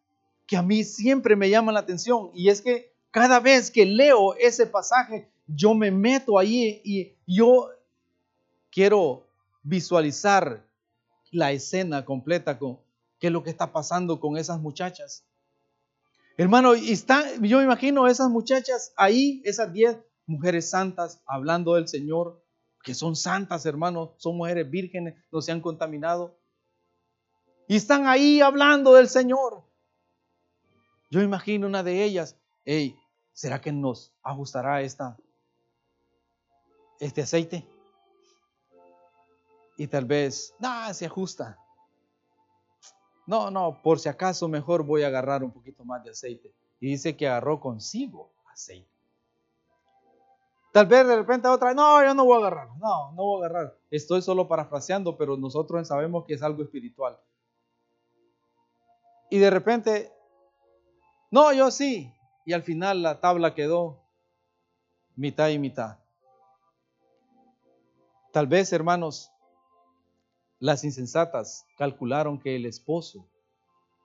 que 0.45 0.57
a 0.57 0.61
mí 0.61 0.83
siempre 0.83 1.35
me 1.35 1.49
llama 1.49 1.71
la 1.71 1.79
atención 1.79 2.31
y 2.33 2.49
es 2.49 2.61
que 2.61 2.93
cada 3.11 3.39
vez 3.39 3.69
que 3.69 3.85
leo 3.85 4.35
ese 4.35 4.65
pasaje, 4.65 5.29
yo 5.47 5.73
me 5.73 5.91
meto 5.91 6.39
ahí 6.39 6.81
y 6.83 7.15
yo 7.27 7.69
quiero 8.71 9.27
visualizar 9.61 10.65
la 11.31 11.51
escena 11.51 12.03
completa 12.03 12.57
con 12.57 12.79
qué 13.23 13.27
es 13.27 13.33
lo 13.33 13.41
que 13.41 13.51
está 13.51 13.71
pasando 13.71 14.19
con 14.19 14.35
esas 14.35 14.59
muchachas. 14.59 15.25
Hermano, 16.35 16.73
está, 16.73 17.23
yo 17.35 17.59
me 17.59 17.63
imagino 17.63 18.05
esas 18.05 18.29
muchachas 18.29 18.91
ahí, 18.97 19.41
esas 19.45 19.71
diez 19.71 19.97
mujeres 20.25 20.69
santas 20.69 21.23
hablando 21.25 21.75
del 21.75 21.87
Señor, 21.87 22.43
que 22.83 22.93
son 22.93 23.15
santas, 23.15 23.65
hermanos, 23.65 24.09
son 24.17 24.35
mujeres 24.35 24.69
vírgenes, 24.69 25.15
no 25.31 25.41
se 25.41 25.53
han 25.53 25.61
contaminado. 25.61 26.37
Y 27.69 27.77
están 27.77 28.07
ahí 28.07 28.41
hablando 28.41 28.93
del 28.93 29.07
Señor. 29.07 29.63
Yo 31.09 31.21
imagino 31.21 31.65
una 31.65 31.81
de 31.81 32.03
ellas, 32.03 32.37
hey, 32.65 32.93
¿será 33.31 33.61
que 33.61 33.71
nos 33.71 34.13
ajustará 34.21 34.81
esta, 34.81 35.15
este 36.99 37.21
aceite? 37.21 37.65
Y 39.77 39.87
tal 39.87 40.03
vez, 40.03 40.53
nada, 40.59 40.93
se 40.93 41.05
ajusta. 41.05 41.62
No, 43.25 43.49
no, 43.49 43.81
por 43.81 43.99
si 43.99 44.09
acaso 44.09 44.47
mejor 44.47 44.83
voy 44.83 45.03
a 45.03 45.07
agarrar 45.07 45.43
un 45.43 45.51
poquito 45.51 45.85
más 45.85 46.03
de 46.03 46.11
aceite. 46.11 46.53
Y 46.79 46.87
dice 46.87 47.15
que 47.15 47.27
agarró 47.27 47.59
consigo 47.59 48.31
aceite. 48.51 48.89
Tal 50.73 50.87
vez 50.87 51.07
de 51.07 51.15
repente 51.15 51.47
otra, 51.47 51.73
no, 51.73 52.03
yo 52.03 52.13
no 52.13 52.25
voy 52.25 52.35
a 52.35 52.47
agarrar, 52.47 52.67
no, 52.79 53.11
no 53.11 53.23
voy 53.23 53.43
a 53.43 53.45
agarrar. 53.45 53.77
Estoy 53.91 54.21
solo 54.21 54.47
parafraseando, 54.47 55.17
pero 55.17 55.37
nosotros 55.37 55.87
sabemos 55.87 56.25
que 56.25 56.33
es 56.33 56.41
algo 56.41 56.63
espiritual. 56.63 57.17
Y 59.29 59.39
de 59.39 59.49
repente, 59.49 60.11
no, 61.31 61.51
yo 61.53 61.71
sí. 61.71 62.13
Y 62.45 62.53
al 62.53 62.63
final 62.63 63.01
la 63.01 63.19
tabla 63.19 63.55
quedó 63.55 64.03
mitad 65.15 65.49
y 65.49 65.59
mitad. 65.59 65.97
Tal 68.31 68.47
vez, 68.47 68.73
hermanos, 68.73 69.33
las 70.63 70.86
insensatas 70.86 71.67
calcularon 71.78 72.39
que 72.39 72.56
el 72.56 72.65
esposo 72.65 73.28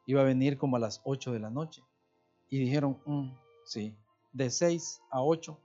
iba 0.06 0.22
a 0.22 0.24
venir 0.24 0.58
como 0.58 0.74
a 0.74 0.80
las 0.80 1.00
8 1.04 1.30
de 1.30 1.38
la 1.38 1.50
noche. 1.50 1.84
Y 2.50 2.58
dijeron, 2.58 3.00
mm, 3.06 3.30
sí, 3.64 3.96
de 4.32 4.50
6 4.50 5.00
a 5.08 5.22
8 5.22 5.56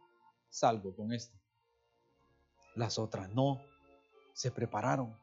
salgo 0.52 0.96
con 0.96 1.12
esto. 1.12 1.36
Las 2.76 3.00
otras 3.00 3.28
no, 3.32 3.60
se 4.34 4.52
prepararon. 4.52 5.18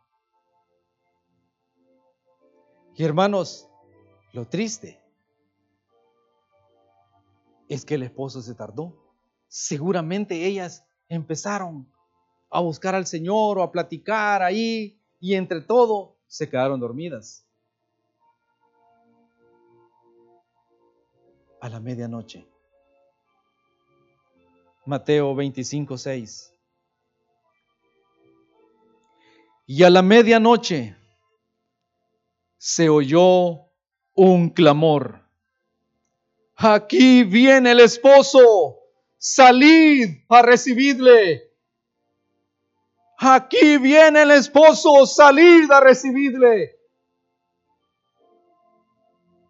Y 2.97 3.05
hermanos, 3.05 3.69
lo 4.33 4.49
triste 4.49 5.01
es 7.69 7.85
que 7.85 7.95
el 7.95 8.03
esposo 8.03 8.43
se 8.43 8.57
tardó. 8.57 8.93
Seguramente 9.47 10.47
ellas 10.47 10.85
empezaron 11.09 11.89
a 12.51 12.59
buscar 12.59 12.97
al 12.97 13.07
Señor 13.07 13.59
o 13.59 13.63
a 13.63 13.71
platicar 13.71 14.43
ahí 14.43 15.00
y 15.21 15.35
entre 15.35 15.61
todo 15.61 16.17
se 16.27 16.49
quedaron 16.49 16.81
dormidas. 16.81 17.47
A 21.61 21.69
la 21.69 21.79
medianoche 21.79 22.51
Mateo 24.91 25.35
25, 25.35 25.99
6. 25.99 26.53
Y 29.67 29.85
a 29.85 29.91
la 29.91 30.03
medianoche 30.03 30.97
se 32.59 32.89
oyó 32.89 33.69
un 34.15 34.51
clamor. 34.51 35.25
Aquí 36.57 37.23
viene 37.23 37.71
el 37.71 37.81
esposo, 37.81 38.81
salid 39.17 40.25
a 40.29 40.43
recibirle. 40.43 41.50
Aquí 43.23 43.77
viene 43.77 44.23
el 44.23 44.31
esposo, 44.31 45.05
salid 45.05 45.71
a 45.71 45.79
recibirle. 45.79 46.75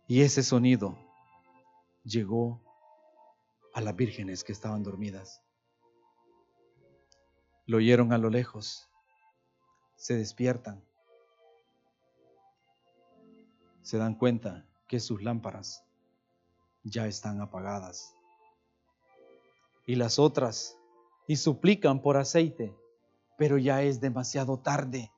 Y 0.09 0.22
ese 0.22 0.42
sonido 0.42 0.98
llegó 2.02 2.61
a 3.72 3.80
las 3.80 3.94
vírgenes 3.94 4.42
que 4.42 4.50
estaban 4.50 4.83
dormidas. 4.83 5.40
Lo 7.66 7.76
oyeron 7.76 8.12
a 8.12 8.18
lo 8.18 8.28
lejos, 8.28 8.90
se 9.94 10.16
despiertan, 10.16 10.83
se 13.83 13.98
dan 13.98 14.16
cuenta 14.16 14.66
que 14.88 14.98
sus 14.98 15.22
lámparas 15.22 15.85
ya 16.83 17.06
están 17.06 17.40
apagadas. 17.40 18.16
Y 19.87 19.94
las 19.94 20.18
otras, 20.18 20.76
y 21.28 21.37
suplican 21.37 22.02
por 22.02 22.16
aceite, 22.16 22.76
pero 23.40 23.57
ya 23.57 23.83
es 23.83 24.03
demasiado 24.03 24.59
tarde. 24.59 25.11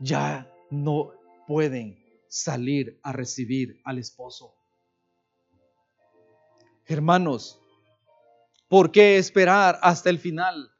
Ya 0.00 0.50
no 0.70 1.12
pueden 1.46 2.02
salir 2.28 2.98
a 3.02 3.12
recibir 3.12 3.82
al 3.84 3.98
esposo. 3.98 4.54
Hermanos, 6.86 7.60
¿por 8.68 8.90
qué 8.90 9.18
esperar 9.18 9.78
hasta 9.82 10.08
el 10.08 10.18
final? 10.18 10.72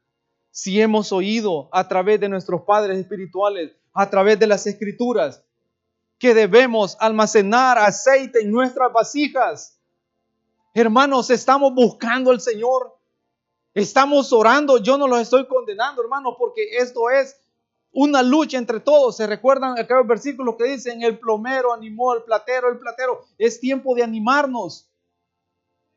Si 0.49 0.81
hemos 0.81 1.11
oído 1.11 1.69
a 1.71 1.87
través 1.87 2.19
de 2.19 2.27
nuestros 2.27 2.63
padres 2.63 2.97
espirituales, 2.97 3.71
a 3.93 4.09
través 4.09 4.39
de 4.39 4.47
las 4.47 4.65
escrituras, 4.65 5.45
que 6.17 6.33
debemos 6.33 6.97
almacenar 6.99 7.77
aceite 7.77 8.41
en 8.41 8.49
nuestras 8.49 8.91
vasijas. 8.91 9.79
Hermanos, 10.73 11.29
estamos 11.29 11.71
buscando 11.75 12.31
al 12.31 12.41
Señor. 12.41 12.94
Estamos 13.75 14.31
orando. 14.31 14.77
Yo 14.77 14.97
no 14.97 15.05
los 15.05 15.19
estoy 15.19 15.45
condenando, 15.47 16.01
hermanos, 16.01 16.35
porque 16.39 16.77
esto 16.77 17.09
es 17.09 17.37
una 17.91 18.23
lucha 18.23 18.57
entre 18.57 18.79
todos. 18.79 19.17
¿Se 19.17 19.27
recuerdan 19.27 19.77
aquellos 19.77 20.07
versículos 20.07 20.55
que 20.55 20.63
dicen, 20.63 21.03
el 21.03 21.19
plomero 21.19 21.73
animó 21.73 22.13
al 22.13 22.23
platero, 22.23 22.69
el 22.69 22.79
platero? 22.79 23.25
Es 23.37 23.59
tiempo 23.59 23.93
de 23.93 24.03
animarnos. 24.03 24.89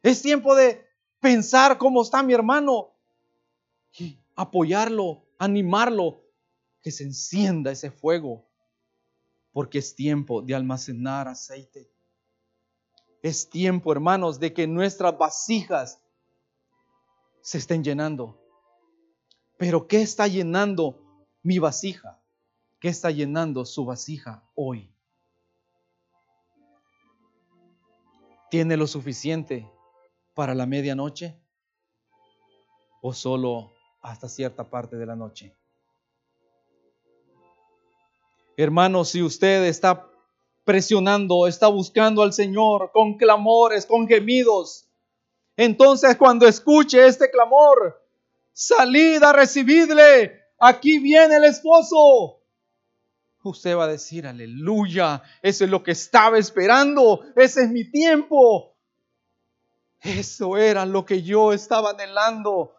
Es 0.03 0.21
tiempo 0.21 0.57
de 0.57 0.85
pensar 1.21 1.79
cómo 1.79 2.03
está 2.03 2.23
mi 2.23 2.35
hermano 2.35 2.91
apoyarlo, 4.35 5.25
animarlo, 5.39 6.21
que 6.83 6.91
se 6.91 7.05
encienda 7.05 7.73
ese 7.73 7.91
fuego, 7.91 8.45
porque 9.53 9.79
es 9.79 9.95
tiempo 9.95 10.43
de 10.43 10.55
almacenar 10.55 11.27
aceite. 11.27 11.91
Es 13.23 13.51
tiempo, 13.51 13.91
hermanos, 13.93 14.39
de 14.39 14.53
que 14.53 14.67
nuestras 14.67 15.19
vasijas 15.19 16.01
se 17.49 17.57
estén 17.57 17.83
llenando. 17.83 18.39
Pero 19.57 19.89
¿qué 19.89 20.03
está 20.03 20.27
llenando 20.27 21.03
mi 21.43 21.59
vasija? 21.59 22.21
¿Qué 22.79 22.89
está 22.89 23.11
llenando 23.11 23.65
su 23.65 23.87
vasija 23.87 24.47
hoy? 24.55 24.93
¿Tiene 28.51 28.77
lo 28.77 28.87
suficiente 28.87 29.67
para 30.35 30.55
la 30.55 30.67
medianoche 30.67 31.41
o 33.01 33.15
solo 33.15 33.73
hasta 34.03 34.29
cierta 34.29 34.69
parte 34.69 34.97
de 34.97 35.07
la 35.07 35.17
noche. 35.17 35.57
Hermano, 38.59 39.07
si 39.07 39.23
usted 39.23 39.65
está 39.65 40.07
presionando, 40.65 41.47
está 41.47 41.69
buscando 41.69 42.23
al 42.23 42.35
Señor 42.35 42.91
con 42.93 43.17
clamores, 43.17 43.87
con 43.87 44.07
gemidos, 44.07 44.88
Entonces 45.59 46.17
cuando 46.17 46.47
escuche 46.47 47.05
este 47.05 47.29
clamor, 47.33 48.01
salid 48.53 49.21
a 49.25 49.33
recibirle, 49.33 50.41
aquí 50.57 51.01
viene 51.01 51.37
el 51.37 51.47
esposo. 51.47 52.41
Usted 53.43 53.77
va 53.77 53.85
a 53.85 53.89
decir, 53.89 54.25
aleluya, 54.25 55.21
eso 55.43 55.65
es 55.65 55.71
lo 55.71 55.83
que 55.83 55.91
estaba 55.91 56.39
esperando, 56.39 57.25
ese 57.35 57.65
es 57.65 57.71
mi 57.71 57.91
tiempo. 57.91 58.73
Eso 60.01 60.57
era 60.57 60.87
lo 60.87 61.05
que 61.05 61.25
yo 61.25 61.53
estaba 61.53 61.91
anhelando. 61.91 62.73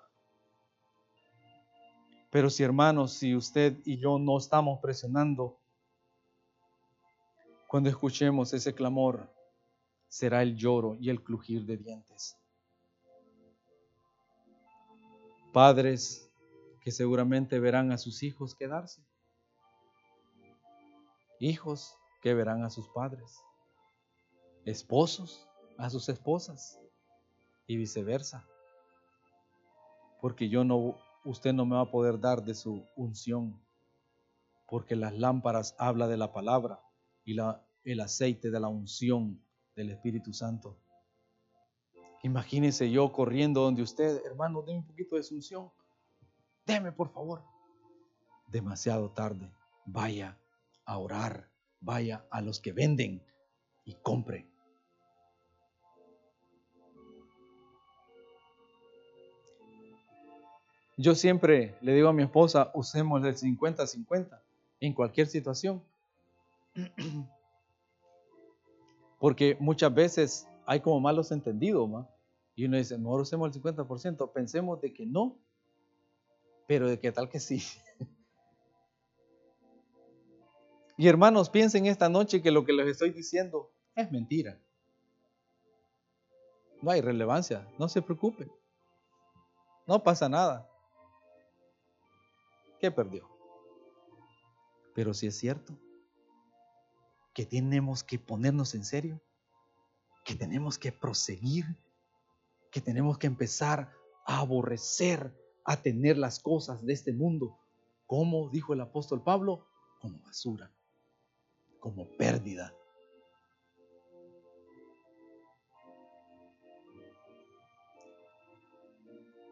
Pero 2.29 2.49
si 2.49 2.63
hermanos, 2.63 3.11
si 3.11 3.35
usted 3.35 3.75
y 3.83 3.97
yo 3.97 4.17
no 4.19 4.37
estamos 4.37 4.79
presionando, 4.79 5.59
cuando 7.67 7.89
escuchemos 7.89 8.53
ese 8.53 8.73
clamor, 8.73 9.29
será 10.07 10.41
el 10.43 10.55
lloro 10.55 10.95
y 10.97 11.09
el 11.09 11.21
crujir 11.21 11.65
de 11.65 11.75
dientes. 11.75 12.38
Padres 15.59 16.31
que 16.79 16.89
seguramente 16.89 17.59
verán 17.59 17.91
a 17.91 17.97
sus 17.97 18.23
hijos 18.23 18.55
quedarse. 18.55 19.03
Hijos 21.37 21.97
que 22.21 22.33
verán 22.33 22.63
a 22.63 22.69
sus 22.69 22.87
padres. 22.87 23.41
Esposos 24.63 25.49
a 25.77 25.89
sus 25.89 26.07
esposas. 26.07 26.79
Y 27.67 27.75
viceversa. 27.75 28.47
Porque 30.21 30.47
yo 30.47 30.63
no, 30.63 30.95
usted 31.25 31.51
no 31.51 31.65
me 31.65 31.75
va 31.75 31.81
a 31.81 31.91
poder 31.91 32.21
dar 32.21 32.41
de 32.41 32.55
su 32.55 32.87
unción. 32.95 33.61
Porque 34.65 34.95
las 34.95 35.13
lámparas 35.13 35.75
habla 35.77 36.07
de 36.07 36.15
la 36.15 36.31
palabra 36.31 36.79
y 37.25 37.33
la, 37.33 37.67
el 37.83 37.99
aceite 37.99 38.49
de 38.49 38.61
la 38.61 38.69
unción 38.69 39.43
del 39.75 39.89
Espíritu 39.89 40.31
Santo. 40.31 40.77
Imagínese 42.23 42.91
yo 42.91 43.11
corriendo 43.11 43.61
donde 43.61 43.81
usted, 43.81 44.21
hermano, 44.25 44.61
deme 44.61 44.79
un 44.79 44.85
poquito 44.85 45.15
de 45.15 45.25
unción. 45.31 45.71
Deme, 46.65 46.91
por 46.91 47.11
favor. 47.11 47.43
Demasiado 48.47 49.11
tarde. 49.11 49.51
Vaya 49.85 50.37
a 50.85 50.97
orar. 50.97 51.49
Vaya 51.79 52.25
a 52.29 52.41
los 52.41 52.59
que 52.59 52.73
venden 52.73 53.23
y 53.85 53.93
compre. 53.95 54.49
Yo 60.97 61.15
siempre 61.15 61.77
le 61.79 61.93
digo 61.93 62.09
a 62.09 62.13
mi 62.13 62.23
esposa, 62.23 62.71
usemos 62.73 63.23
el 63.23 63.37
50-50 63.37 64.41
en 64.81 64.93
cualquier 64.93 65.27
situación. 65.27 65.81
Porque 69.19 69.55
muchas 69.61 69.93
veces 69.93 70.48
hay 70.69 70.81
como 70.81 70.99
malos 70.99 71.31
entendidos, 71.31 71.89
¿ma? 71.89 72.07
Y 72.53 72.65
uno 72.65 72.77
dice, 72.77 72.95
mejor 72.95 73.21
usemos 73.21 73.55
el 73.55 73.59
50%, 73.59 74.31
pensemos 74.31 74.79
de 74.79 74.93
que 74.93 75.03
no, 75.03 75.39
pero 76.67 76.87
de 76.87 76.99
que 76.99 77.11
tal 77.11 77.27
que 77.27 77.39
sí. 77.39 77.63
y 80.97 81.07
hermanos, 81.07 81.49
piensen 81.49 81.87
esta 81.87 82.07
noche 82.07 82.43
que 82.43 82.51
lo 82.51 82.65
que 82.65 82.73
les 82.73 82.87
estoy 82.87 83.09
diciendo 83.09 83.71
es 83.95 84.11
mentira. 84.11 84.61
No 86.83 86.91
hay 86.91 87.01
relevancia, 87.01 87.67
no 87.79 87.89
se 87.89 88.03
preocupen. 88.03 88.51
No 89.87 90.03
pasa 90.03 90.29
nada. 90.29 90.69
¿Qué 92.79 92.91
perdió? 92.91 93.27
Pero 94.93 95.15
si 95.15 95.25
es 95.25 95.35
cierto 95.35 95.73
que 97.33 97.47
tenemos 97.47 98.03
que 98.03 98.19
ponernos 98.19 98.75
en 98.75 98.85
serio, 98.85 99.19
que 100.29 100.35
tenemos 100.35 100.77
que 100.77 100.91
proseguir, 100.91 101.65
que 102.69 102.81
tenemos 102.81 103.17
que 103.17 103.25
empezar 103.25 103.91
a 104.27 104.41
aborrecer, 104.41 105.35
a 105.65 105.81
tener 105.81 106.19
las 106.19 106.39
cosas 106.39 106.85
de 106.85 106.93
este 106.93 107.11
mundo, 107.13 107.57
como 108.05 108.47
dijo 108.51 108.73
el 108.73 108.81
apóstol 108.81 109.23
Pablo, 109.23 109.65
como 109.99 110.19
basura, 110.19 110.71
como 111.79 112.07
pérdida. 112.15 112.75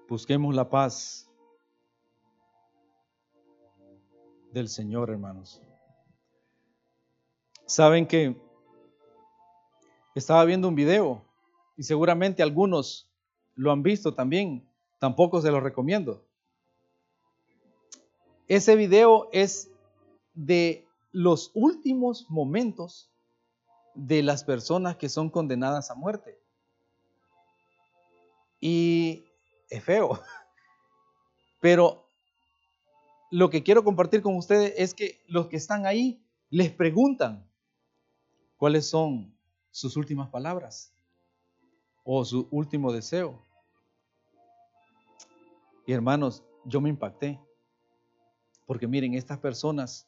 Busquemos 0.08 0.54
la 0.54 0.70
paz 0.70 1.28
del 4.54 4.70
Señor, 4.70 5.10
hermanos. 5.10 5.60
Saben 7.66 8.06
que 8.08 8.47
estaba 10.18 10.46
viendo 10.46 10.68
un 10.68 10.76
video 10.76 11.24
y 11.76 11.84
seguramente 11.84 12.44
algunos 12.44 13.10
lo 13.56 13.72
han 13.72 13.84
visto 13.84 14.14
también, 14.14 14.68
tampoco 15.00 15.42
se 15.42 15.52
lo 15.52 15.60
recomiendo. 15.60 16.24
Ese 18.48 18.76
video 18.76 19.30
es 19.32 19.70
de 20.34 20.86
los 21.12 21.52
últimos 21.54 22.30
momentos 22.30 23.12
de 23.94 24.24
las 24.24 24.44
personas 24.44 24.96
que 24.98 25.10
son 25.10 25.30
condenadas 25.30 25.92
a 25.92 25.96
muerte. 25.96 26.40
Y 28.60 29.26
es 29.70 29.84
feo, 29.84 30.22
pero 31.62 32.06
lo 33.30 33.50
que 33.50 33.64
quiero 33.64 33.84
compartir 33.84 34.22
con 34.22 34.36
ustedes 34.36 34.74
es 34.78 34.94
que 34.94 35.22
los 35.28 35.48
que 35.48 35.58
están 35.58 35.86
ahí 35.86 36.24
les 36.50 36.72
preguntan, 36.72 37.48
¿Cuáles 38.58 38.90
son 38.90 39.37
sus 39.78 39.96
últimas 39.96 40.30
palabras? 40.30 40.92
¿O 42.04 42.26
su 42.26 42.48
último 42.50 42.92
deseo? 42.92 43.40
Y 45.86 45.94
hermanos, 45.94 46.44
yo 46.66 46.82
me 46.82 46.90
impacté. 46.90 47.40
Porque 48.66 48.88
miren, 48.88 49.14
estas 49.14 49.38
personas 49.38 50.08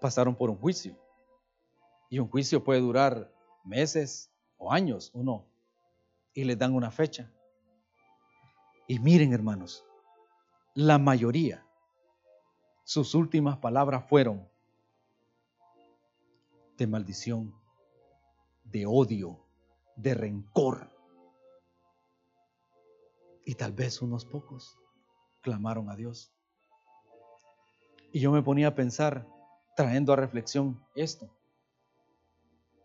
pasaron 0.00 0.34
por 0.34 0.48
un 0.48 0.56
juicio. 0.56 0.96
Y 2.08 2.18
un 2.20 2.28
juicio 2.30 2.64
puede 2.64 2.80
durar 2.80 3.30
meses 3.64 4.32
o 4.56 4.72
años 4.72 5.10
o 5.12 5.22
no. 5.22 5.44
Y 6.32 6.44
les 6.44 6.56
dan 6.56 6.74
una 6.74 6.90
fecha. 6.90 7.30
Y 8.88 8.98
miren, 8.98 9.34
hermanos, 9.34 9.84
la 10.72 10.96
mayoría, 10.96 11.66
sus 12.84 13.14
últimas 13.14 13.58
palabras 13.58 14.08
fueron, 14.08 14.48
de 16.78 16.86
maldición, 16.86 17.59
de 18.70 18.86
odio, 18.86 19.38
de 19.96 20.14
rencor. 20.14 20.90
Y 23.44 23.54
tal 23.54 23.72
vez 23.72 24.00
unos 24.02 24.24
pocos 24.24 24.78
clamaron 25.40 25.90
a 25.90 25.96
Dios. 25.96 26.32
Y 28.12 28.20
yo 28.20 28.32
me 28.32 28.42
ponía 28.42 28.68
a 28.68 28.74
pensar, 28.74 29.26
trayendo 29.76 30.12
a 30.12 30.16
reflexión 30.16 30.82
esto. 30.94 31.30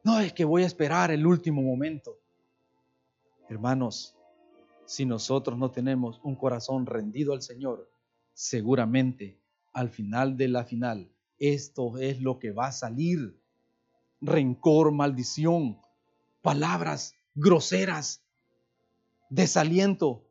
No 0.03 0.19
es 0.19 0.33
que 0.33 0.45
voy 0.45 0.63
a 0.63 0.67
esperar 0.67 1.11
el 1.11 1.25
último 1.25 1.61
momento. 1.61 2.19
Hermanos, 3.49 4.15
si 4.85 5.05
nosotros 5.05 5.57
no 5.57 5.71
tenemos 5.71 6.19
un 6.23 6.35
corazón 6.35 6.85
rendido 6.85 7.33
al 7.33 7.41
Señor, 7.41 7.89
seguramente 8.33 9.39
al 9.73 9.89
final 9.89 10.37
de 10.37 10.47
la 10.47 10.63
final, 10.63 11.11
esto 11.39 11.97
es 11.97 12.21
lo 12.21 12.39
que 12.39 12.51
va 12.51 12.67
a 12.67 12.71
salir 12.71 13.39
rencor, 14.21 14.91
maldición, 14.91 15.79
palabras 16.41 17.15
groseras, 17.33 18.23
desaliento. 19.29 20.23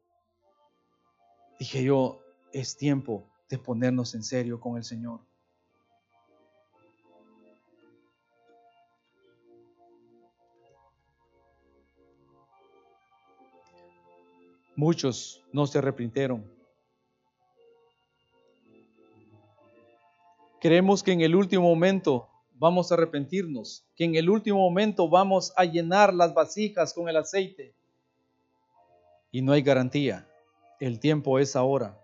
Dije 1.59 1.85
yo, 1.85 2.21
es 2.53 2.77
tiempo 2.77 3.29
de 3.49 3.59
ponernos 3.59 4.15
en 4.15 4.23
serio 4.23 4.61
con 4.61 4.77
el 4.77 4.85
Señor. 4.85 5.21
Muchos 14.77 15.45
no 15.53 15.67
se 15.67 15.79
arrepintieron. 15.79 16.53
Creemos 20.61 21.03
que 21.03 21.13
en 21.13 21.21
el 21.21 21.37
último 21.37 21.63
momento 21.63 22.29
vamos 22.55 22.91
a 22.91 22.95
arrepentirnos, 22.95 23.85
que 23.97 24.05
en 24.05 24.15
el 24.15 24.31
último 24.31 24.59
momento 24.59 25.09
vamos 25.09 25.53
a 25.57 25.65
llenar 25.65 26.15
las 26.15 26.35
vasijas 26.35 26.95
con 26.95 27.09
el 27.09 27.17
aceite. 27.17 27.75
Y 29.31 29.43
no 29.43 29.53
hay 29.53 29.63
garantía. 29.63 30.27
El 30.81 31.01
tiempo 31.01 31.39
es 31.39 31.57
ahora. 31.57 32.01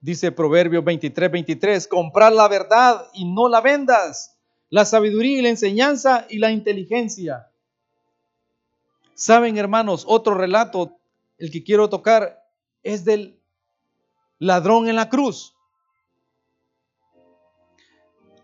Dice 0.00 0.32
Proverbio 0.32 0.82
23, 0.82 1.30
23, 1.30 1.88
comprar 1.88 2.32
la 2.32 2.48
verdad 2.48 3.06
y 3.14 3.24
no 3.24 3.48
la 3.48 3.60
vendas, 3.60 4.36
la 4.68 4.84
sabiduría 4.84 5.38
y 5.38 5.42
la 5.42 5.48
enseñanza 5.48 6.26
y 6.28 6.38
la 6.38 6.50
inteligencia. 6.50 7.48
Saben, 9.14 9.56
hermanos, 9.56 10.04
otro 10.08 10.34
relato, 10.34 10.98
el 11.38 11.50
que 11.50 11.62
quiero 11.62 11.88
tocar, 11.88 12.44
es 12.82 13.04
del 13.04 13.38
ladrón 14.38 14.88
en 14.88 14.96
la 14.96 15.08
cruz. 15.08 15.54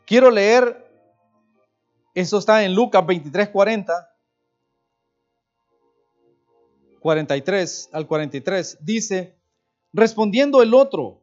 Quiero 0.07 0.31
leer 0.31 0.88
eso 2.21 2.39
está 2.39 2.65
en 2.65 2.75
Lucas 2.75 3.05
23:40. 3.05 4.09
43 7.01 7.91
al 7.93 8.07
43, 8.07 8.79
dice, 8.81 9.39
respondiendo 9.93 10.63
el 10.63 10.75
otro, 10.75 11.23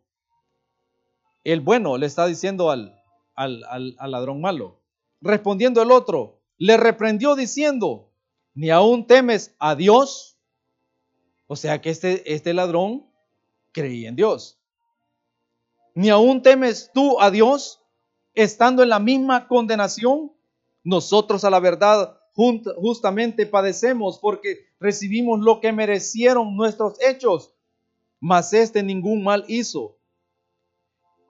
el 1.44 1.62
bueno 1.62 1.98
le 1.98 2.06
está 2.06 2.26
diciendo 2.26 2.72
al, 2.72 3.00
al, 3.36 3.64
al, 3.68 4.12
ladrón 4.12 4.42
malo, 4.42 4.80
respondiendo 5.22 5.82
el 5.82 5.92
otro, 5.92 6.42
le 6.58 6.78
reprendió 6.78 7.36
diciendo, 7.36 8.10
ni 8.54 8.70
aún 8.70 9.06
temes 9.06 9.54
a 9.60 9.76
Dios. 9.76 10.38
O 11.48 11.56
sea 11.56 11.82
que 11.82 11.90
este, 11.90 12.34
este 12.34 12.54
ladrón 12.54 13.06
creía 13.72 14.10
en 14.10 14.16
Dios. 14.16 14.58
Ni 15.94 16.10
aún 16.10 16.42
temes 16.42 16.90
tú 16.94 17.22
a 17.22 17.30
Dios 17.30 17.82
estando 18.34 18.82
en 18.82 18.90
la 18.90 19.00
misma 19.00 19.48
condenación. 19.48 20.32
Nosotros 20.86 21.44
a 21.44 21.50
la 21.50 21.60
verdad 21.60 22.16
justamente 22.36 23.48
padecemos 23.48 24.20
porque 24.20 24.68
recibimos 24.80 25.40
lo 25.40 25.60
que 25.60 25.72
merecieron 25.72 26.56
nuestros 26.56 27.02
hechos, 27.02 27.56
mas 28.20 28.54
este 28.54 28.84
ningún 28.84 29.24
mal 29.24 29.46
hizo. 29.48 29.98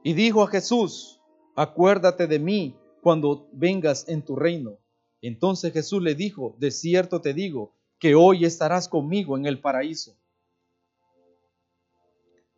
Y 0.04 0.14
dijo 0.14 0.44
a 0.44 0.48
Jesús, 0.48 1.22
acuérdate 1.56 2.28
de 2.28 2.38
mí 2.38 2.76
cuando 3.02 3.48
vengas 3.54 4.10
en 4.10 4.26
tu 4.26 4.36
reino. 4.36 4.78
Entonces 5.22 5.72
Jesús 5.72 6.04
le 6.04 6.16
dijo, 6.16 6.56
de 6.60 6.70
cierto 6.70 7.22
te 7.22 7.34
digo, 7.34 7.74
que 7.98 8.14
hoy 8.14 8.44
estarás 8.44 8.90
conmigo 8.90 9.38
en 9.38 9.46
el 9.46 9.62
paraíso. 9.62 10.18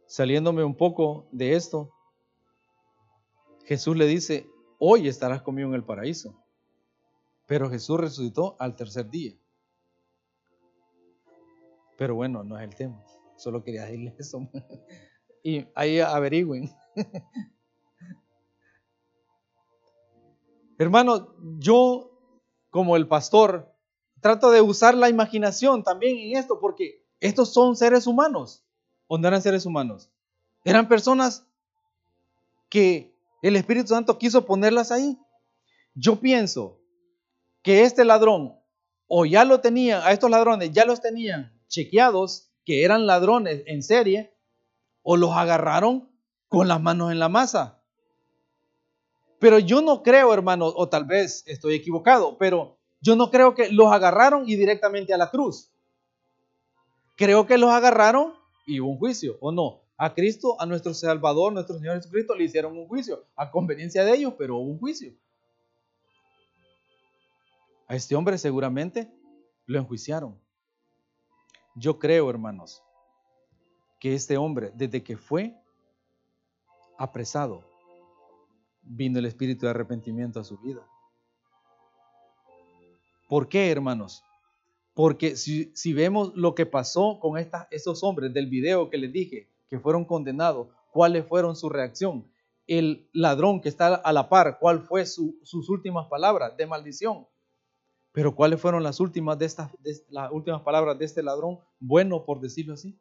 Saliéndome 0.07 0.63
un 0.63 0.75
poco 0.75 1.27
de 1.31 1.55
esto, 1.55 1.91
Jesús 3.65 3.95
le 3.95 4.07
dice, 4.07 4.47
hoy 4.79 5.07
estarás 5.07 5.43
conmigo 5.43 5.69
en 5.69 5.75
el 5.75 5.83
paraíso. 5.83 6.33
Pero 7.47 7.69
Jesús 7.69 7.99
resucitó 7.99 8.55
al 8.59 8.75
tercer 8.75 9.09
día. 9.09 9.33
Pero 11.97 12.13
bueno, 12.13 12.43
no 12.43 12.59
es 12.59 12.63
el 12.63 12.75
tema. 12.75 13.01
Solo 13.37 13.63
quería 13.63 13.85
decirle 13.85 14.13
eso. 14.19 14.47
Y 15.43 15.65
ahí 15.73 15.99
averigüen. 15.99 16.69
Hermano, 20.77 21.33
yo 21.57 22.11
como 22.69 22.95
el 22.97 23.07
pastor 23.07 23.73
trato 24.21 24.51
de 24.51 24.61
usar 24.61 24.93
la 24.93 25.09
imaginación 25.09 25.83
también 25.83 26.17
en 26.17 26.37
esto 26.37 26.59
porque 26.59 27.03
estos 27.19 27.51
son 27.53 27.75
seres 27.75 28.05
humanos. 28.05 28.63
¿O 29.07 29.17
no 29.17 29.27
eran 29.27 29.41
seres 29.41 29.65
humanos? 29.65 30.11
Eran 30.65 30.87
personas 30.89 31.47
que 32.69 33.15
el 33.41 33.55
Espíritu 33.55 33.87
Santo 33.87 34.17
quiso 34.17 34.45
ponerlas 34.45 34.91
ahí. 34.91 35.17
Yo 35.95 36.19
pienso 36.19 36.77
que 37.67 37.83
este 37.83 38.05
ladrón, 38.05 38.57
o 39.09 39.25
ya 39.25 39.43
lo 39.43 39.59
tenía, 39.59 40.07
a 40.07 40.13
estos 40.13 40.29
ladrones 40.29 40.71
ya 40.71 40.85
los 40.85 41.01
tenían 41.01 41.51
chequeados, 41.67 42.49
que 42.63 42.85
eran 42.85 43.05
ladrones 43.05 43.63
en 43.65 43.83
serie, 43.83 44.33
o 45.03 45.17
los 45.17 45.33
agarraron 45.33 46.09
con 46.47 46.69
las 46.69 46.81
manos 46.81 47.11
en 47.11 47.19
la 47.19 47.27
masa. 47.27 47.83
Pero 49.39 49.59
yo 49.59 49.81
no 49.81 50.01
creo, 50.01 50.33
hermano, 50.33 50.67
o 50.67 50.87
tal 50.87 51.03
vez 51.03 51.43
estoy 51.45 51.75
equivocado, 51.75 52.37
pero 52.37 52.77
yo 53.01 53.17
no 53.17 53.31
creo 53.31 53.53
que 53.53 53.69
los 53.69 53.91
agarraron 53.91 54.47
y 54.47 54.55
directamente 54.55 55.13
a 55.13 55.17
la 55.17 55.29
cruz. 55.29 55.69
Creo 57.17 57.45
que 57.47 57.57
los 57.57 57.71
agarraron 57.71 58.31
y 58.65 58.79
hubo 58.79 58.91
un 58.91 58.97
juicio, 58.97 59.35
¿o 59.41 59.51
no? 59.51 59.81
A 59.97 60.13
Cristo, 60.13 60.55
a 60.61 60.65
nuestro 60.65 60.93
Salvador, 60.93 61.51
nuestro 61.51 61.77
Señor 61.77 61.97
Jesucristo, 61.97 62.33
le 62.33 62.45
hicieron 62.45 62.77
un 62.77 62.87
juicio, 62.87 63.25
a 63.35 63.51
conveniencia 63.51 64.05
de 64.05 64.15
ellos, 64.15 64.35
pero 64.37 64.55
hubo 64.55 64.71
un 64.71 64.79
juicio. 64.79 65.11
A 67.87 67.95
este 67.95 68.15
hombre 68.15 68.37
seguramente 68.37 69.09
lo 69.65 69.79
enjuiciaron. 69.79 70.37
Yo 71.75 71.99
creo, 71.99 72.29
hermanos, 72.29 72.83
que 73.99 74.13
este 74.13 74.37
hombre, 74.37 74.71
desde 74.75 75.03
que 75.03 75.15
fue 75.15 75.55
apresado, 76.97 77.63
vino 78.81 79.19
el 79.19 79.25
espíritu 79.25 79.65
de 79.65 79.69
arrepentimiento 79.69 80.39
a 80.39 80.43
su 80.43 80.57
vida. 80.57 80.85
¿Por 83.29 83.47
qué, 83.47 83.71
hermanos? 83.71 84.23
Porque 84.93 85.35
si, 85.35 85.93
vemos 85.93 86.33
lo 86.35 86.55
que 86.55 86.65
pasó 86.65 87.19
con 87.19 87.37
estas, 87.37 87.67
esos 87.71 88.03
hombres 88.03 88.33
del 88.33 88.47
video 88.47 88.89
que 88.89 88.97
les 88.97 89.13
dije, 89.13 89.49
que 89.69 89.79
fueron 89.79 90.05
condenados, 90.05 90.69
cuáles 90.91 91.25
fueron 91.27 91.55
su 91.55 91.69
reacción, 91.69 92.29
el 92.65 93.09
ladrón 93.13 93.61
que 93.61 93.69
está 93.69 93.95
a 93.95 94.11
la 94.11 94.27
par, 94.27 94.57
cuál 94.59 94.81
fue 94.81 95.05
sus 95.05 95.69
últimas 95.69 96.07
palabras 96.07 96.57
de 96.57 96.65
maldición, 96.65 97.27
pero 98.17 98.33
¿cuáles 98.33 98.59
fueron 98.59 98.81
las 98.81 98.99
últimas, 98.99 99.37
de 99.37 99.45
las 100.09 100.31
últimas 100.31 100.63
palabras 100.63 100.97
de 100.97 101.05
este 101.05 101.21
ladrón? 101.21 101.59
Bueno, 101.79 102.25
por 102.25 102.39
decirlo 102.39 102.73
así. 102.73 102.97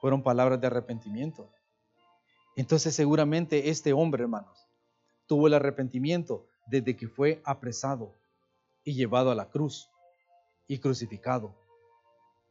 Fueron 0.00 0.22
palabras 0.22 0.60
de 0.60 0.68
arrepentimiento. 0.68 1.50
Entonces 2.54 2.94
seguramente 2.94 3.68
este 3.68 3.92
hombre, 3.92 4.22
hermanos, 4.22 4.68
tuvo 5.26 5.48
el 5.48 5.54
arrepentimiento 5.54 6.46
desde 6.68 6.96
que 6.96 7.08
fue 7.08 7.42
apresado 7.44 8.14
y 8.84 8.94
llevado 8.94 9.32
a 9.32 9.34
la 9.34 9.50
cruz 9.50 9.90
y 10.68 10.78
crucificado. 10.78 11.52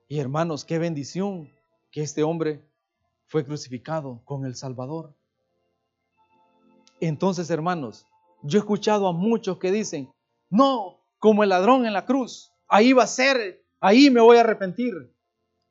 Y 0.10 0.20
hermanos, 0.20 0.66
qué 0.66 0.78
bendición 0.78 1.50
que 1.90 2.02
este 2.02 2.24
hombre 2.24 2.62
fue 3.28 3.46
crucificado 3.46 4.20
con 4.26 4.46
el 4.46 4.56
Salvador. 4.58 5.14
Entonces, 7.00 7.50
hermanos, 7.50 8.06
yo 8.44 8.60
he 8.60 8.60
escuchado 8.60 9.08
a 9.08 9.14
muchos 9.14 9.58
que 9.58 9.72
dicen, 9.72 10.12
no, 10.50 10.97
como 11.20 11.44
el 11.44 11.50
ladrón 11.50 11.86
en 11.86 11.94
la 11.94 12.06
cruz. 12.06 12.52
Ahí 12.68 12.94
va 12.94 13.04
a 13.04 13.08
ser, 13.08 13.64
ahí 13.80 14.10
me 14.10 14.22
voy 14.22 14.38
a 14.38 14.42
arrepentir. 14.42 14.94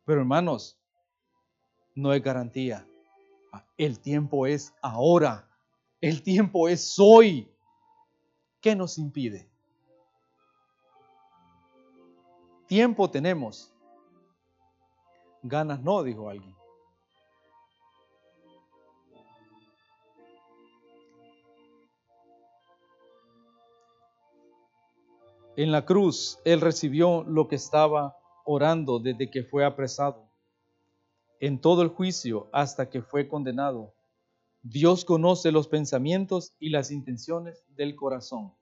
Pero 0.04 0.20
hermanos, 0.20 0.78
no 1.94 2.10
hay 2.10 2.20
garantía. 2.20 2.86
El 3.76 4.00
tiempo 4.00 4.46
es 4.46 4.74
ahora. 4.82 5.48
El 6.00 6.22
tiempo 6.22 6.68
es 6.68 6.96
hoy. 6.98 7.50
¿Qué 8.60 8.74
nos 8.74 8.98
impide? 8.98 9.48
Tiempo 12.66 13.10
tenemos. 13.10 13.72
Ganas 15.42 15.80
no, 15.80 16.02
dijo 16.02 16.28
alguien. 16.28 16.54
En 25.56 25.72
la 25.72 25.86
cruz 25.86 26.38
Él 26.44 26.60
recibió 26.60 27.24
lo 27.24 27.48
que 27.48 27.56
estaba 27.56 28.18
orando 28.44 28.98
desde 28.98 29.30
que 29.30 29.42
fue 29.42 29.64
apresado. 29.64 30.28
En 31.40 31.60
todo 31.60 31.80
el 31.80 31.88
juicio 31.88 32.48
hasta 32.52 32.90
que 32.90 33.00
fue 33.00 33.26
condenado. 33.26 33.94
Dios 34.62 35.06
conoce 35.06 35.52
los 35.52 35.66
pensamientos 35.66 36.54
y 36.58 36.68
las 36.68 36.90
intenciones 36.90 37.64
del 37.74 37.96
corazón. 37.96 38.52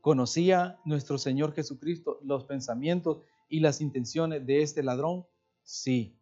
¿Conocía 0.00 0.80
nuestro 0.84 1.16
Señor 1.16 1.54
Jesucristo 1.54 2.18
los 2.22 2.44
pensamientos 2.44 3.18
y 3.48 3.60
las 3.60 3.80
intenciones 3.80 4.44
de 4.44 4.62
este 4.62 4.82
ladrón? 4.82 5.26
Sí. 5.62 6.18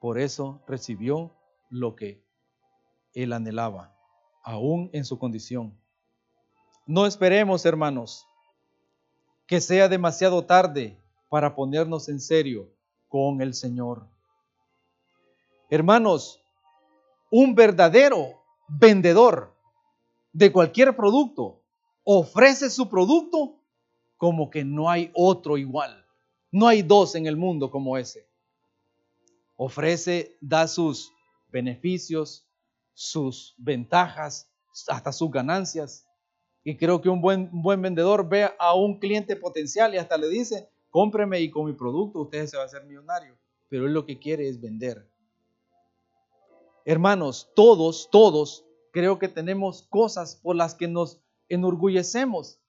Por 0.00 0.20
eso 0.20 0.62
recibió 0.68 1.34
lo 1.68 1.96
que 1.96 2.24
él 3.12 3.32
anhelaba, 3.32 3.96
aún 4.44 4.88
en 4.92 5.04
su 5.04 5.18
condición. 5.18 5.76
No 6.86 7.06
esperemos, 7.06 7.64
hermanos, 7.66 8.26
que 9.52 9.60
sea 9.60 9.86
demasiado 9.86 10.46
tarde 10.46 10.98
para 11.28 11.54
ponernos 11.54 12.08
en 12.08 12.20
serio 12.20 12.70
con 13.06 13.42
el 13.42 13.52
Señor. 13.52 14.08
Hermanos, 15.68 16.42
un 17.30 17.54
verdadero 17.54 18.42
vendedor 18.66 19.54
de 20.32 20.50
cualquier 20.50 20.96
producto 20.96 21.60
ofrece 22.02 22.70
su 22.70 22.88
producto 22.88 23.60
como 24.16 24.48
que 24.48 24.64
no 24.64 24.88
hay 24.88 25.10
otro 25.12 25.58
igual. 25.58 26.02
No 26.50 26.66
hay 26.66 26.80
dos 26.80 27.14
en 27.14 27.26
el 27.26 27.36
mundo 27.36 27.70
como 27.70 27.98
ese. 27.98 28.26
Ofrece, 29.56 30.34
da 30.40 30.66
sus 30.66 31.12
beneficios, 31.50 32.48
sus 32.94 33.54
ventajas, 33.58 34.48
hasta 34.88 35.12
sus 35.12 35.30
ganancias. 35.30 36.06
Y 36.64 36.76
creo 36.76 37.00
que 37.00 37.08
un 37.08 37.20
buen, 37.20 37.50
buen 37.52 37.82
vendedor 37.82 38.28
ve 38.28 38.48
a 38.58 38.74
un 38.74 38.98
cliente 38.98 39.36
potencial 39.36 39.94
y 39.94 39.98
hasta 39.98 40.16
le 40.16 40.28
dice, 40.28 40.70
cómpreme 40.90 41.40
y 41.40 41.50
con 41.50 41.66
mi 41.66 41.72
producto 41.72 42.20
usted 42.20 42.46
se 42.46 42.56
va 42.56 42.62
a 42.62 42.66
hacer 42.66 42.84
millonario. 42.84 43.36
Pero 43.68 43.86
él 43.86 43.94
lo 43.94 44.06
que 44.06 44.18
quiere 44.18 44.48
es 44.48 44.60
vender. 44.60 45.08
Hermanos, 46.84 47.50
todos, 47.54 48.08
todos, 48.10 48.64
creo 48.92 49.18
que 49.18 49.28
tenemos 49.28 49.82
cosas 49.88 50.36
por 50.36 50.56
las 50.56 50.74
que 50.74 50.88
nos 50.88 51.20
enorgullecemos. 51.48 52.60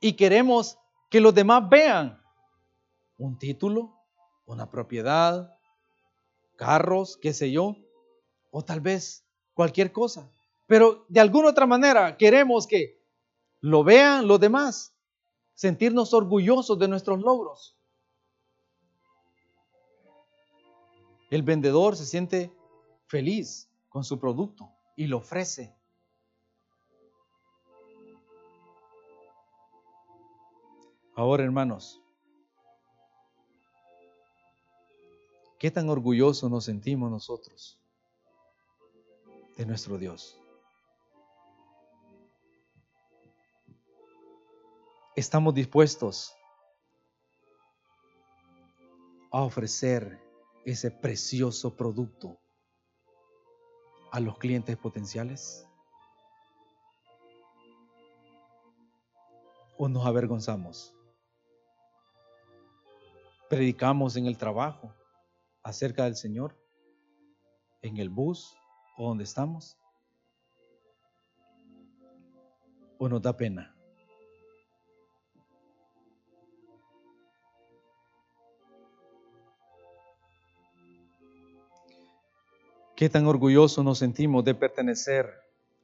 Y 0.00 0.14
queremos 0.14 0.78
que 1.10 1.20
los 1.20 1.34
demás 1.34 1.68
vean 1.68 2.20
un 3.16 3.38
título, 3.38 3.94
una 4.44 4.70
propiedad, 4.70 5.56
carros, 6.56 7.16
qué 7.16 7.32
sé 7.32 7.50
yo, 7.50 7.76
o 8.50 8.62
tal 8.62 8.80
vez 8.80 9.24
cualquier 9.54 9.92
cosa. 9.92 10.30
Pero 10.66 11.04
de 11.08 11.20
alguna 11.20 11.48
otra 11.50 11.66
manera 11.66 12.16
queremos 12.16 12.66
que 12.66 13.02
lo 13.60 13.84
vean 13.84 14.26
los 14.26 14.40
demás, 14.40 14.94
sentirnos 15.54 16.14
orgullosos 16.14 16.78
de 16.78 16.88
nuestros 16.88 17.20
logros. 17.20 17.76
El 21.30 21.42
vendedor 21.42 21.96
se 21.96 22.06
siente 22.06 22.52
feliz 23.06 23.68
con 23.88 24.04
su 24.04 24.18
producto 24.18 24.70
y 24.96 25.06
lo 25.06 25.18
ofrece. 25.18 25.74
Ahora, 31.16 31.44
hermanos, 31.44 32.00
¿qué 35.58 35.70
tan 35.70 35.88
orgullosos 35.88 36.50
nos 36.50 36.64
sentimos 36.64 37.10
nosotros 37.10 37.78
de 39.56 39.64
nuestro 39.64 39.96
Dios? 39.96 40.36
Estamos 45.16 45.54
dispuestos 45.54 46.36
a 49.30 49.42
ofrecer 49.42 50.20
ese 50.64 50.90
precioso 50.90 51.76
producto 51.76 52.36
a 54.10 54.18
los 54.18 54.38
clientes 54.38 54.76
potenciales? 54.76 55.68
¿O 59.76 59.88
nos 59.88 60.04
avergonzamos? 60.04 60.92
¿Predicamos 63.48 64.16
en 64.16 64.26
el 64.26 64.36
trabajo 64.36 64.92
acerca 65.62 66.04
del 66.04 66.16
Señor? 66.16 66.56
¿En 67.82 67.98
el 67.98 68.08
bus 68.08 68.56
o 68.96 69.08
donde 69.08 69.22
estamos? 69.22 69.78
¿O 72.98 73.08
nos 73.08 73.22
da 73.22 73.36
pena? 73.36 73.73
Qué 82.96 83.08
tan 83.08 83.26
orgullosos 83.26 83.84
nos 83.84 83.98
sentimos 83.98 84.44
de 84.44 84.54
pertenecer 84.54 85.28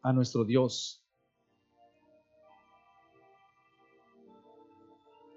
a 0.00 0.12
nuestro 0.12 0.44
Dios. 0.44 1.04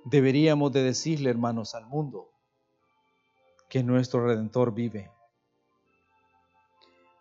Deberíamos 0.05 0.71
de 0.71 0.83
decirle, 0.83 1.31
hermanos, 1.31 1.73
al 1.73 1.88
mundo 1.88 2.29
que 3.69 3.81
nuestro 3.81 4.23
Redentor 4.27 4.71
vive. 4.71 5.12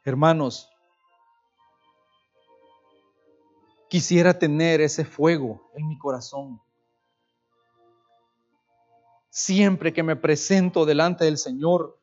Hermanos, 0.04 0.68
quisiera 3.88 4.38
tener 4.38 4.82
ese 4.82 5.06
fuego 5.06 5.70
en 5.74 5.88
mi 5.88 5.96
corazón. 5.96 6.60
Siempre 9.30 9.94
que 9.94 10.02
me 10.02 10.16
presento 10.16 10.84
delante 10.84 11.24
del 11.24 11.38
Señor, 11.38 12.01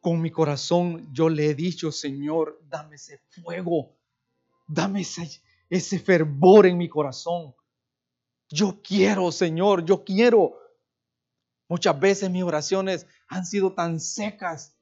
con 0.00 0.20
mi 0.20 0.30
corazón 0.30 1.12
yo 1.12 1.28
le 1.28 1.50
he 1.50 1.54
dicho, 1.54 1.92
Señor, 1.92 2.60
dame 2.68 2.96
ese 2.96 3.18
fuego, 3.28 3.96
dame 4.66 5.02
ese, 5.02 5.98
fervor 5.98 6.66
en 6.66 6.78
mi 6.78 6.88
corazón. 6.88 7.54
Yo 8.48 8.80
quiero, 8.82 9.30
Señor, 9.30 9.84
yo 9.84 10.02
quiero. 10.02 10.58
Muchas 11.68 11.98
veces 12.00 12.30
mis 12.30 12.42
oraciones 12.42 13.06
han 13.28 13.46
sido 13.46 13.74
tan 13.74 14.00
secas. 14.00 14.76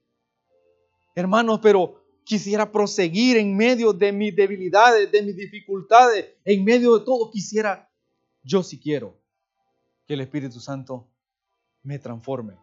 Hermanos, 1.15 1.61
pero 1.63 2.03
quisiera 2.25 2.71
proseguir 2.71 3.37
en 3.37 3.57
medio 3.57 3.93
de 3.93 4.13
mis 4.13 4.35
debilidades, 4.35 5.11
de 5.11 5.23
mis 5.23 5.37
dificultades, 5.37 6.27
en 6.45 6.65
medio 6.65 6.97
de 6.97 7.05
todo. 7.05 7.31
Quisiera, 7.31 7.91
yo 8.43 8.63
sí 8.63 8.79
quiero 8.79 9.21
que 10.07 10.15
el 10.15 10.21
Espíritu 10.21 10.61
Santo 10.61 11.11
me 11.83 11.99
transforme. 11.99 12.57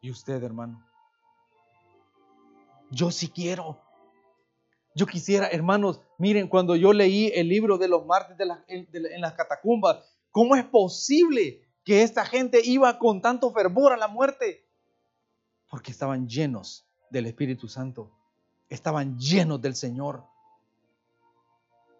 ¿Y 0.00 0.10
usted, 0.10 0.42
hermano? 0.42 0.91
Yo 2.92 3.10
sí 3.10 3.28
quiero. 3.28 3.80
Yo 4.94 5.06
quisiera, 5.06 5.48
hermanos, 5.48 6.00
miren, 6.18 6.46
cuando 6.46 6.76
yo 6.76 6.92
leí 6.92 7.32
el 7.34 7.48
libro 7.48 7.78
de 7.78 7.88
los 7.88 8.04
martes 8.04 8.36
en, 8.68 8.86
las 9.20 9.32
catacumbas, 9.32 10.04
¿cómo 10.30 10.54
es 10.54 10.64
posible 10.64 11.62
que 11.84 12.02
esta 12.02 12.26
gente 12.26 12.60
iba 12.62 12.98
con 12.98 13.22
tanto 13.22 13.50
fervor 13.50 13.94
a 13.94 13.96
la 13.96 14.08
muerte? 14.08 14.68
Porque 15.70 15.90
estaban 15.90 16.28
llenos 16.28 16.86
del 17.08 17.24
Espíritu 17.24 17.66
Santo, 17.66 18.10
estaban 18.68 19.18
llenos 19.18 19.62
del 19.62 19.74
Señor. 19.74 20.24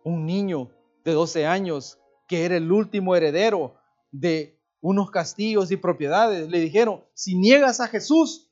Un 0.05 0.27
niño 0.27 0.71
de 1.05 1.13
12 1.13 1.47
años 1.47 1.99
que 2.29 2.45
era 2.45 2.59
el 2.59 2.71
último 2.71 3.17
heredero 3.17 3.77
de 4.11 4.61
unos 4.83 5.11
castillos 5.11 5.71
y 5.71 5.77
propiedades, 5.77 6.51
le 6.51 6.61
dijeron, 6.61 7.03
si 7.15 7.37
niegas 7.37 7.81
a 7.81 7.89
Jesús, 7.89 8.52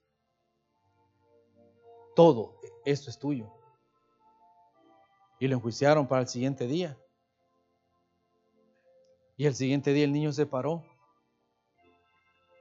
todo 2.21 2.61
esto 2.85 3.09
es 3.09 3.19
tuyo. 3.19 3.51
Y 5.39 5.49
lo 5.49 5.57
enjuiciaron 5.57 6.07
para 6.07 6.21
el 6.21 6.29
siguiente 6.29 6.67
día. 6.67 6.99
Y 9.39 9.47
el 9.47 9.55
siguiente 9.55 9.95
día 9.95 10.05
el 10.05 10.13
niño 10.13 10.31
se 10.31 10.45
paró 10.45 10.85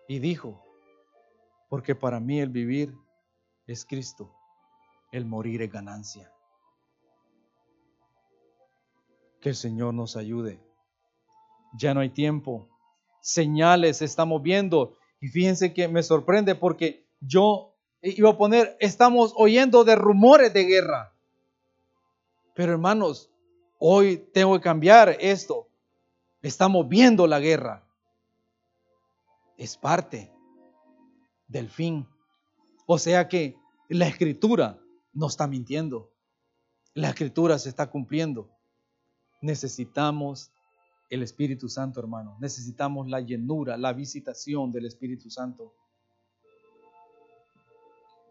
y 0.07 0.19
dijo, 0.19 0.63
porque 1.67 1.93
para 1.93 2.21
mí 2.21 2.39
el 2.39 2.47
vivir 2.47 2.95
es 3.67 3.83
Cristo, 3.83 4.33
el 5.11 5.25
morir 5.25 5.61
es 5.61 5.69
ganancia. 5.69 6.31
Que 9.41 9.49
el 9.49 9.55
Señor 9.55 9.93
nos 9.93 10.15
ayude. 10.15 10.63
Ya 11.77 11.93
no 11.93 11.99
hay 11.99 12.11
tiempo. 12.11 12.69
Señales 13.19 14.01
estamos 14.01 14.41
viendo. 14.41 14.95
Y 15.19 15.27
fíjense 15.27 15.73
que 15.73 15.89
me 15.89 16.01
sorprende 16.01 16.55
porque 16.55 17.09
yo 17.19 17.68
iba 18.01 18.29
a 18.29 18.37
poner, 18.37 18.77
estamos 18.79 19.33
oyendo 19.35 19.83
de 19.83 19.95
rumores 19.95 20.53
de 20.53 20.63
guerra. 20.63 21.13
Pero 22.55 22.73
hermanos, 22.73 23.29
hoy 23.77 24.17
tengo 24.33 24.55
que 24.55 24.61
cambiar 24.61 25.17
esto. 25.19 25.67
Estamos 26.41 26.87
viendo 26.87 27.27
la 27.27 27.39
guerra. 27.39 27.85
Es 29.57 29.77
parte 29.77 30.31
del 31.47 31.69
fin. 31.69 32.07
O 32.85 32.97
sea 32.97 33.27
que 33.27 33.57
la 33.89 34.07
escritura 34.07 34.79
no 35.13 35.27
está 35.27 35.47
mintiendo. 35.47 36.11
La 36.93 37.09
escritura 37.09 37.59
se 37.59 37.69
está 37.69 37.89
cumpliendo. 37.89 38.49
Necesitamos 39.41 40.51
el 41.09 41.23
Espíritu 41.23 41.67
Santo, 41.69 41.99
hermano. 41.99 42.37
Necesitamos 42.39 43.07
la 43.09 43.19
llenura, 43.19 43.77
la 43.77 43.93
visitación 43.93 44.71
del 44.71 44.85
Espíritu 44.85 45.29
Santo. 45.29 45.73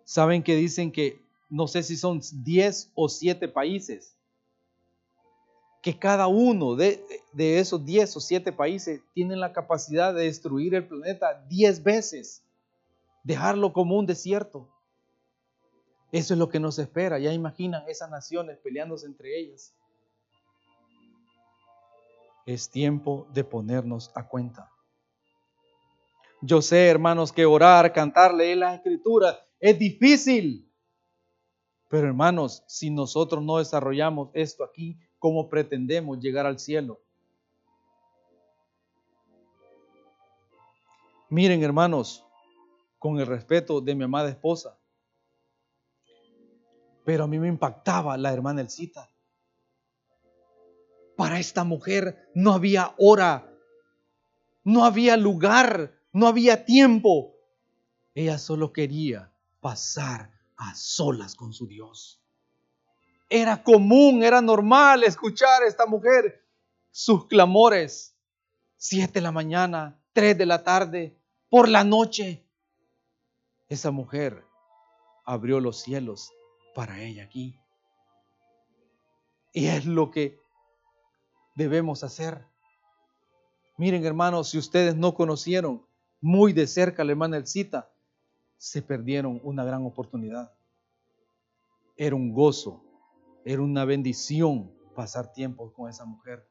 Saben 0.09 0.42
que 0.42 0.57
dicen 0.57 0.90
que 0.90 1.21
no 1.51 1.68
sé 1.68 1.83
si 1.83 1.94
son 1.94 2.23
10 2.33 2.92
o 2.94 3.11
7 3.11 3.47
países, 3.47 4.16
que 5.83 5.99
cada 5.99 6.29
uno 6.29 6.77
de, 6.77 7.05
esos 7.37 7.85
10 7.85 8.16
o 8.16 8.21
7 8.21 8.51
países 8.53 9.03
tienen 9.12 9.38
la 9.38 9.53
capacidad 9.53 10.14
de 10.14 10.23
destruir 10.23 10.75
el 10.75 10.88
planeta 10.88 11.44
10 11.51 11.83
veces, 11.83 12.42
dejarlo 13.23 13.75
como 13.75 13.99
un 13.99 14.07
desierto. 14.07 14.66
Eso 16.11 16.33
es 16.33 16.38
lo 16.38 16.49
que 16.49 16.59
nos 16.59 16.79
espera. 16.79 17.18
Ya 17.18 17.35
imaginan 17.35 17.87
esas 17.87 18.09
naciones 18.09 18.57
peleándose 18.57 19.05
entre 19.05 19.38
ellas. 19.38 19.75
Es 22.47 22.71
tiempo 22.71 23.27
de 23.35 23.44
ponernos 23.44 24.11
a 24.14 24.27
cuenta. 24.27 24.73
Yo 26.40 26.62
sé, 26.62 26.88
hermanos, 26.88 27.31
que 27.31 27.44
orar, 27.44 27.92
cantar, 27.92 28.33
leer 28.33 28.57
las 28.57 28.77
escrituras 28.77 29.37
es 29.61 29.79
difícil. 29.79 30.64
Pero 31.88 32.07
hermanos, 32.07 32.62
si 32.66 32.90
nosotros 32.90 33.42
no 33.42 33.59
desarrollamos 33.59 34.31
esto 34.35 34.63
aquí, 34.63 34.98
¿cómo 35.19 35.48
pretendemos 35.48 36.21
llegar 36.21 36.46
al 36.46 36.59
cielo? 36.59 37.00
Miren, 41.31 41.63
hermanos, 41.63 42.25
con 42.98 43.19
el 43.21 43.27
respeto 43.27 43.81
de 43.81 43.94
mi 43.94 44.04
amada 44.04 44.29
esposa, 44.29 44.79
pero 47.04 47.25
a 47.25 47.27
mí 47.27 47.38
me 47.38 47.48
impactaba 47.48 48.17
la 48.17 48.33
hermana 48.33 48.61
Elcita. 48.61 49.11
Para 51.17 51.38
esta 51.38 51.65
mujer 51.65 52.29
no 52.35 52.52
había 52.52 52.94
hora, 52.98 53.50
no 54.63 54.85
había 54.85 55.17
lugar, 55.17 55.98
no 56.13 56.27
había 56.27 56.65
tiempo. 56.65 57.35
Ella 58.15 58.38
solo 58.38 58.73
quería 58.73 59.33
pasar 59.61 60.31
a 60.56 60.75
solas 60.75 61.35
con 61.35 61.52
su 61.52 61.67
Dios. 61.67 62.21
Era 63.31 63.63
común, 63.63 64.23
era 64.23 64.40
normal 64.40 65.04
escuchar 65.04 65.63
a 65.63 65.67
esta 65.67 65.87
mujer 65.87 66.44
sus 66.90 67.27
clamores. 67.27 68.15
Siete 68.77 69.15
de 69.15 69.21
la 69.23 69.33
mañana, 69.33 70.00
tres 70.13 70.38
de 70.38 70.46
la 70.46 70.63
tarde, 70.63 71.17
por 71.50 71.69
la 71.69 71.85
noche. 71.85 72.44
Esa 73.69 73.90
mujer 73.90 74.44
abrió 75.25 75.61
los 75.61 75.81
cielos 75.83 76.33
para 76.75 77.02
ella 77.02 77.25
aquí. 77.25 77.61
Y 79.52 79.67
es 79.67 79.85
lo 79.85 80.11
que 80.11 80.40
debemos 81.54 82.04
hacer. 82.04 82.46
Miren, 83.77 84.04
hermanos, 84.06 84.50
si 84.50 84.59
ustedes 84.59 84.96
no 84.96 85.15
conocieron 85.15 85.85
muy 86.21 86.52
de 86.52 86.67
cerca 86.67 87.02
a 87.02 87.04
la 87.04 87.13
hermana 87.13 87.37
Elcita, 87.37 87.90
se 88.59 88.83
perdieron 88.83 89.40
una 89.42 89.65
gran 89.65 89.87
oportunidad. 89.87 90.52
Era 91.96 92.15
un 92.15 92.33
gozo, 92.33 92.85
era 93.44 93.63
una 93.63 93.85
bendición 93.85 94.73
pasar 94.94 95.33
tiempo 95.33 95.73
con 95.73 95.88
esa 95.88 96.04
mujer 96.04 96.46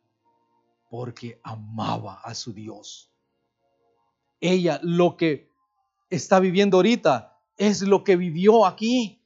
porque 0.90 1.40
amaba 1.44 2.22
a 2.24 2.34
su 2.34 2.54
Dios. 2.54 3.12
Ella 4.40 4.80
lo 4.84 5.18
que 5.18 5.52
está 6.10 6.40
viviendo 6.40 6.78
ahorita 6.78 7.38
es 7.58 7.82
lo 7.82 8.04
que 8.04 8.16
vivió 8.16 8.66
aquí. 8.66 9.22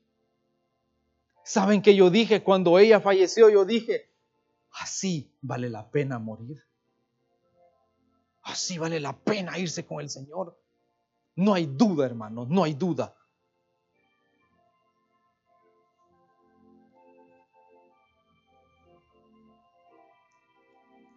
¿Saben 1.43 1.81
que 1.81 1.95
yo 1.95 2.09
dije 2.09 2.43
cuando 2.43 2.79
ella 2.79 2.99
falleció? 2.99 3.49
Yo 3.49 3.65
dije, 3.65 4.09
así 4.71 5.31
vale 5.41 5.69
la 5.69 5.89
pena 5.91 6.17
morir. 6.17 6.63
Así 8.41 8.77
vale 8.77 8.99
la 8.99 9.17
pena 9.17 9.59
irse 9.59 9.85
con 9.85 10.01
el 10.01 10.09
Señor. 10.09 10.60
No 11.35 11.53
hay 11.53 11.65
duda, 11.65 12.05
hermanos, 12.05 12.49
no 12.49 12.63
hay 12.63 12.73
duda. 12.73 13.15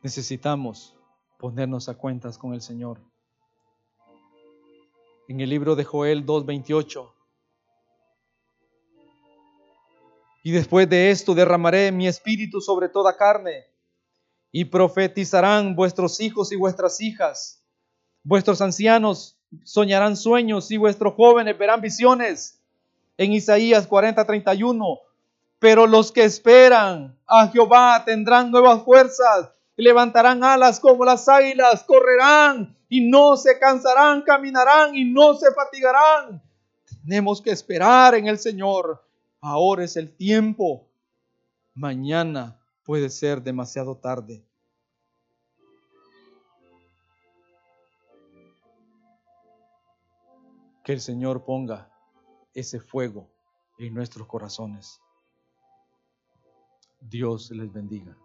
Necesitamos 0.03 0.95
ponernos 1.39 1.89
a 1.89 1.95
cuentas 1.95 2.37
con 2.37 2.53
el 2.53 2.61
Señor. 2.61 3.01
En 5.29 5.41
el 5.41 5.49
libro 5.49 5.75
de 5.75 5.85
Joel 5.85 6.27
2.28. 6.27 7.11
Y 10.43 10.53
después 10.53 10.89
de 10.91 11.11
esto 11.11 11.35
derramaré 11.35 11.91
mi 11.91 12.07
espíritu 12.07 12.61
sobre 12.61 12.91
toda 12.91 13.17
carne 13.17 13.65
y 14.53 14.67
profetizarán 14.67 15.75
vuestros 15.75 16.21
hijos 16.21 16.53
y 16.53 16.57
vuestras 16.57 17.01
hijas. 17.01 17.65
Vuestros 18.23 18.61
ancianos 18.61 19.34
soñarán 19.63 20.17
sueños 20.17 20.71
y 20.71 20.77
vuestros 20.77 21.15
jóvenes 21.15 21.57
verán 21.57 21.81
visiones. 21.81 22.61
En 23.17 23.33
Isaías 23.33 23.89
40:31. 23.89 25.01
Pero 25.59 25.87
los 25.87 26.13
que 26.13 26.25
esperan 26.25 27.17
a 27.27 27.49
Jehová 27.49 28.03
tendrán 28.05 28.51
nuevas 28.51 28.83
fuerzas, 28.83 29.51
levantarán 29.77 30.45
alas 30.45 30.79
como 30.81 31.05
las 31.05 31.29
águilas, 31.29 31.85
correrán 31.85 32.77
y 32.89 33.01
no 33.01 33.37
se 33.37 33.59
cansarán, 33.59 34.23
caminarán 34.23 34.95
y 34.95 35.05
no 35.05 35.35
se 35.35 35.53
fatigarán. 35.53 36.43
Tenemos 37.03 37.41
que 37.41 37.51
esperar 37.51 38.15
en 38.15 38.27
el 38.27 38.39
Señor. 38.39 39.03
Ahora 39.41 39.85
es 39.85 39.97
el 39.97 40.15
tiempo. 40.15 40.87
Mañana 41.75 42.59
puede 42.85 43.11
ser 43.11 43.43
demasiado 43.43 43.97
tarde. 43.97 44.43
Que 50.85 50.93
el 50.93 51.01
Señor 51.01 51.45
ponga 51.45 51.91
ese 52.53 52.79
fuego 52.79 53.29
en 53.79 53.95
nuestros 53.95 54.29
corazones. 54.29 55.01
Dios 57.01 57.51
les 57.51 57.73
bendiga. 57.73 58.17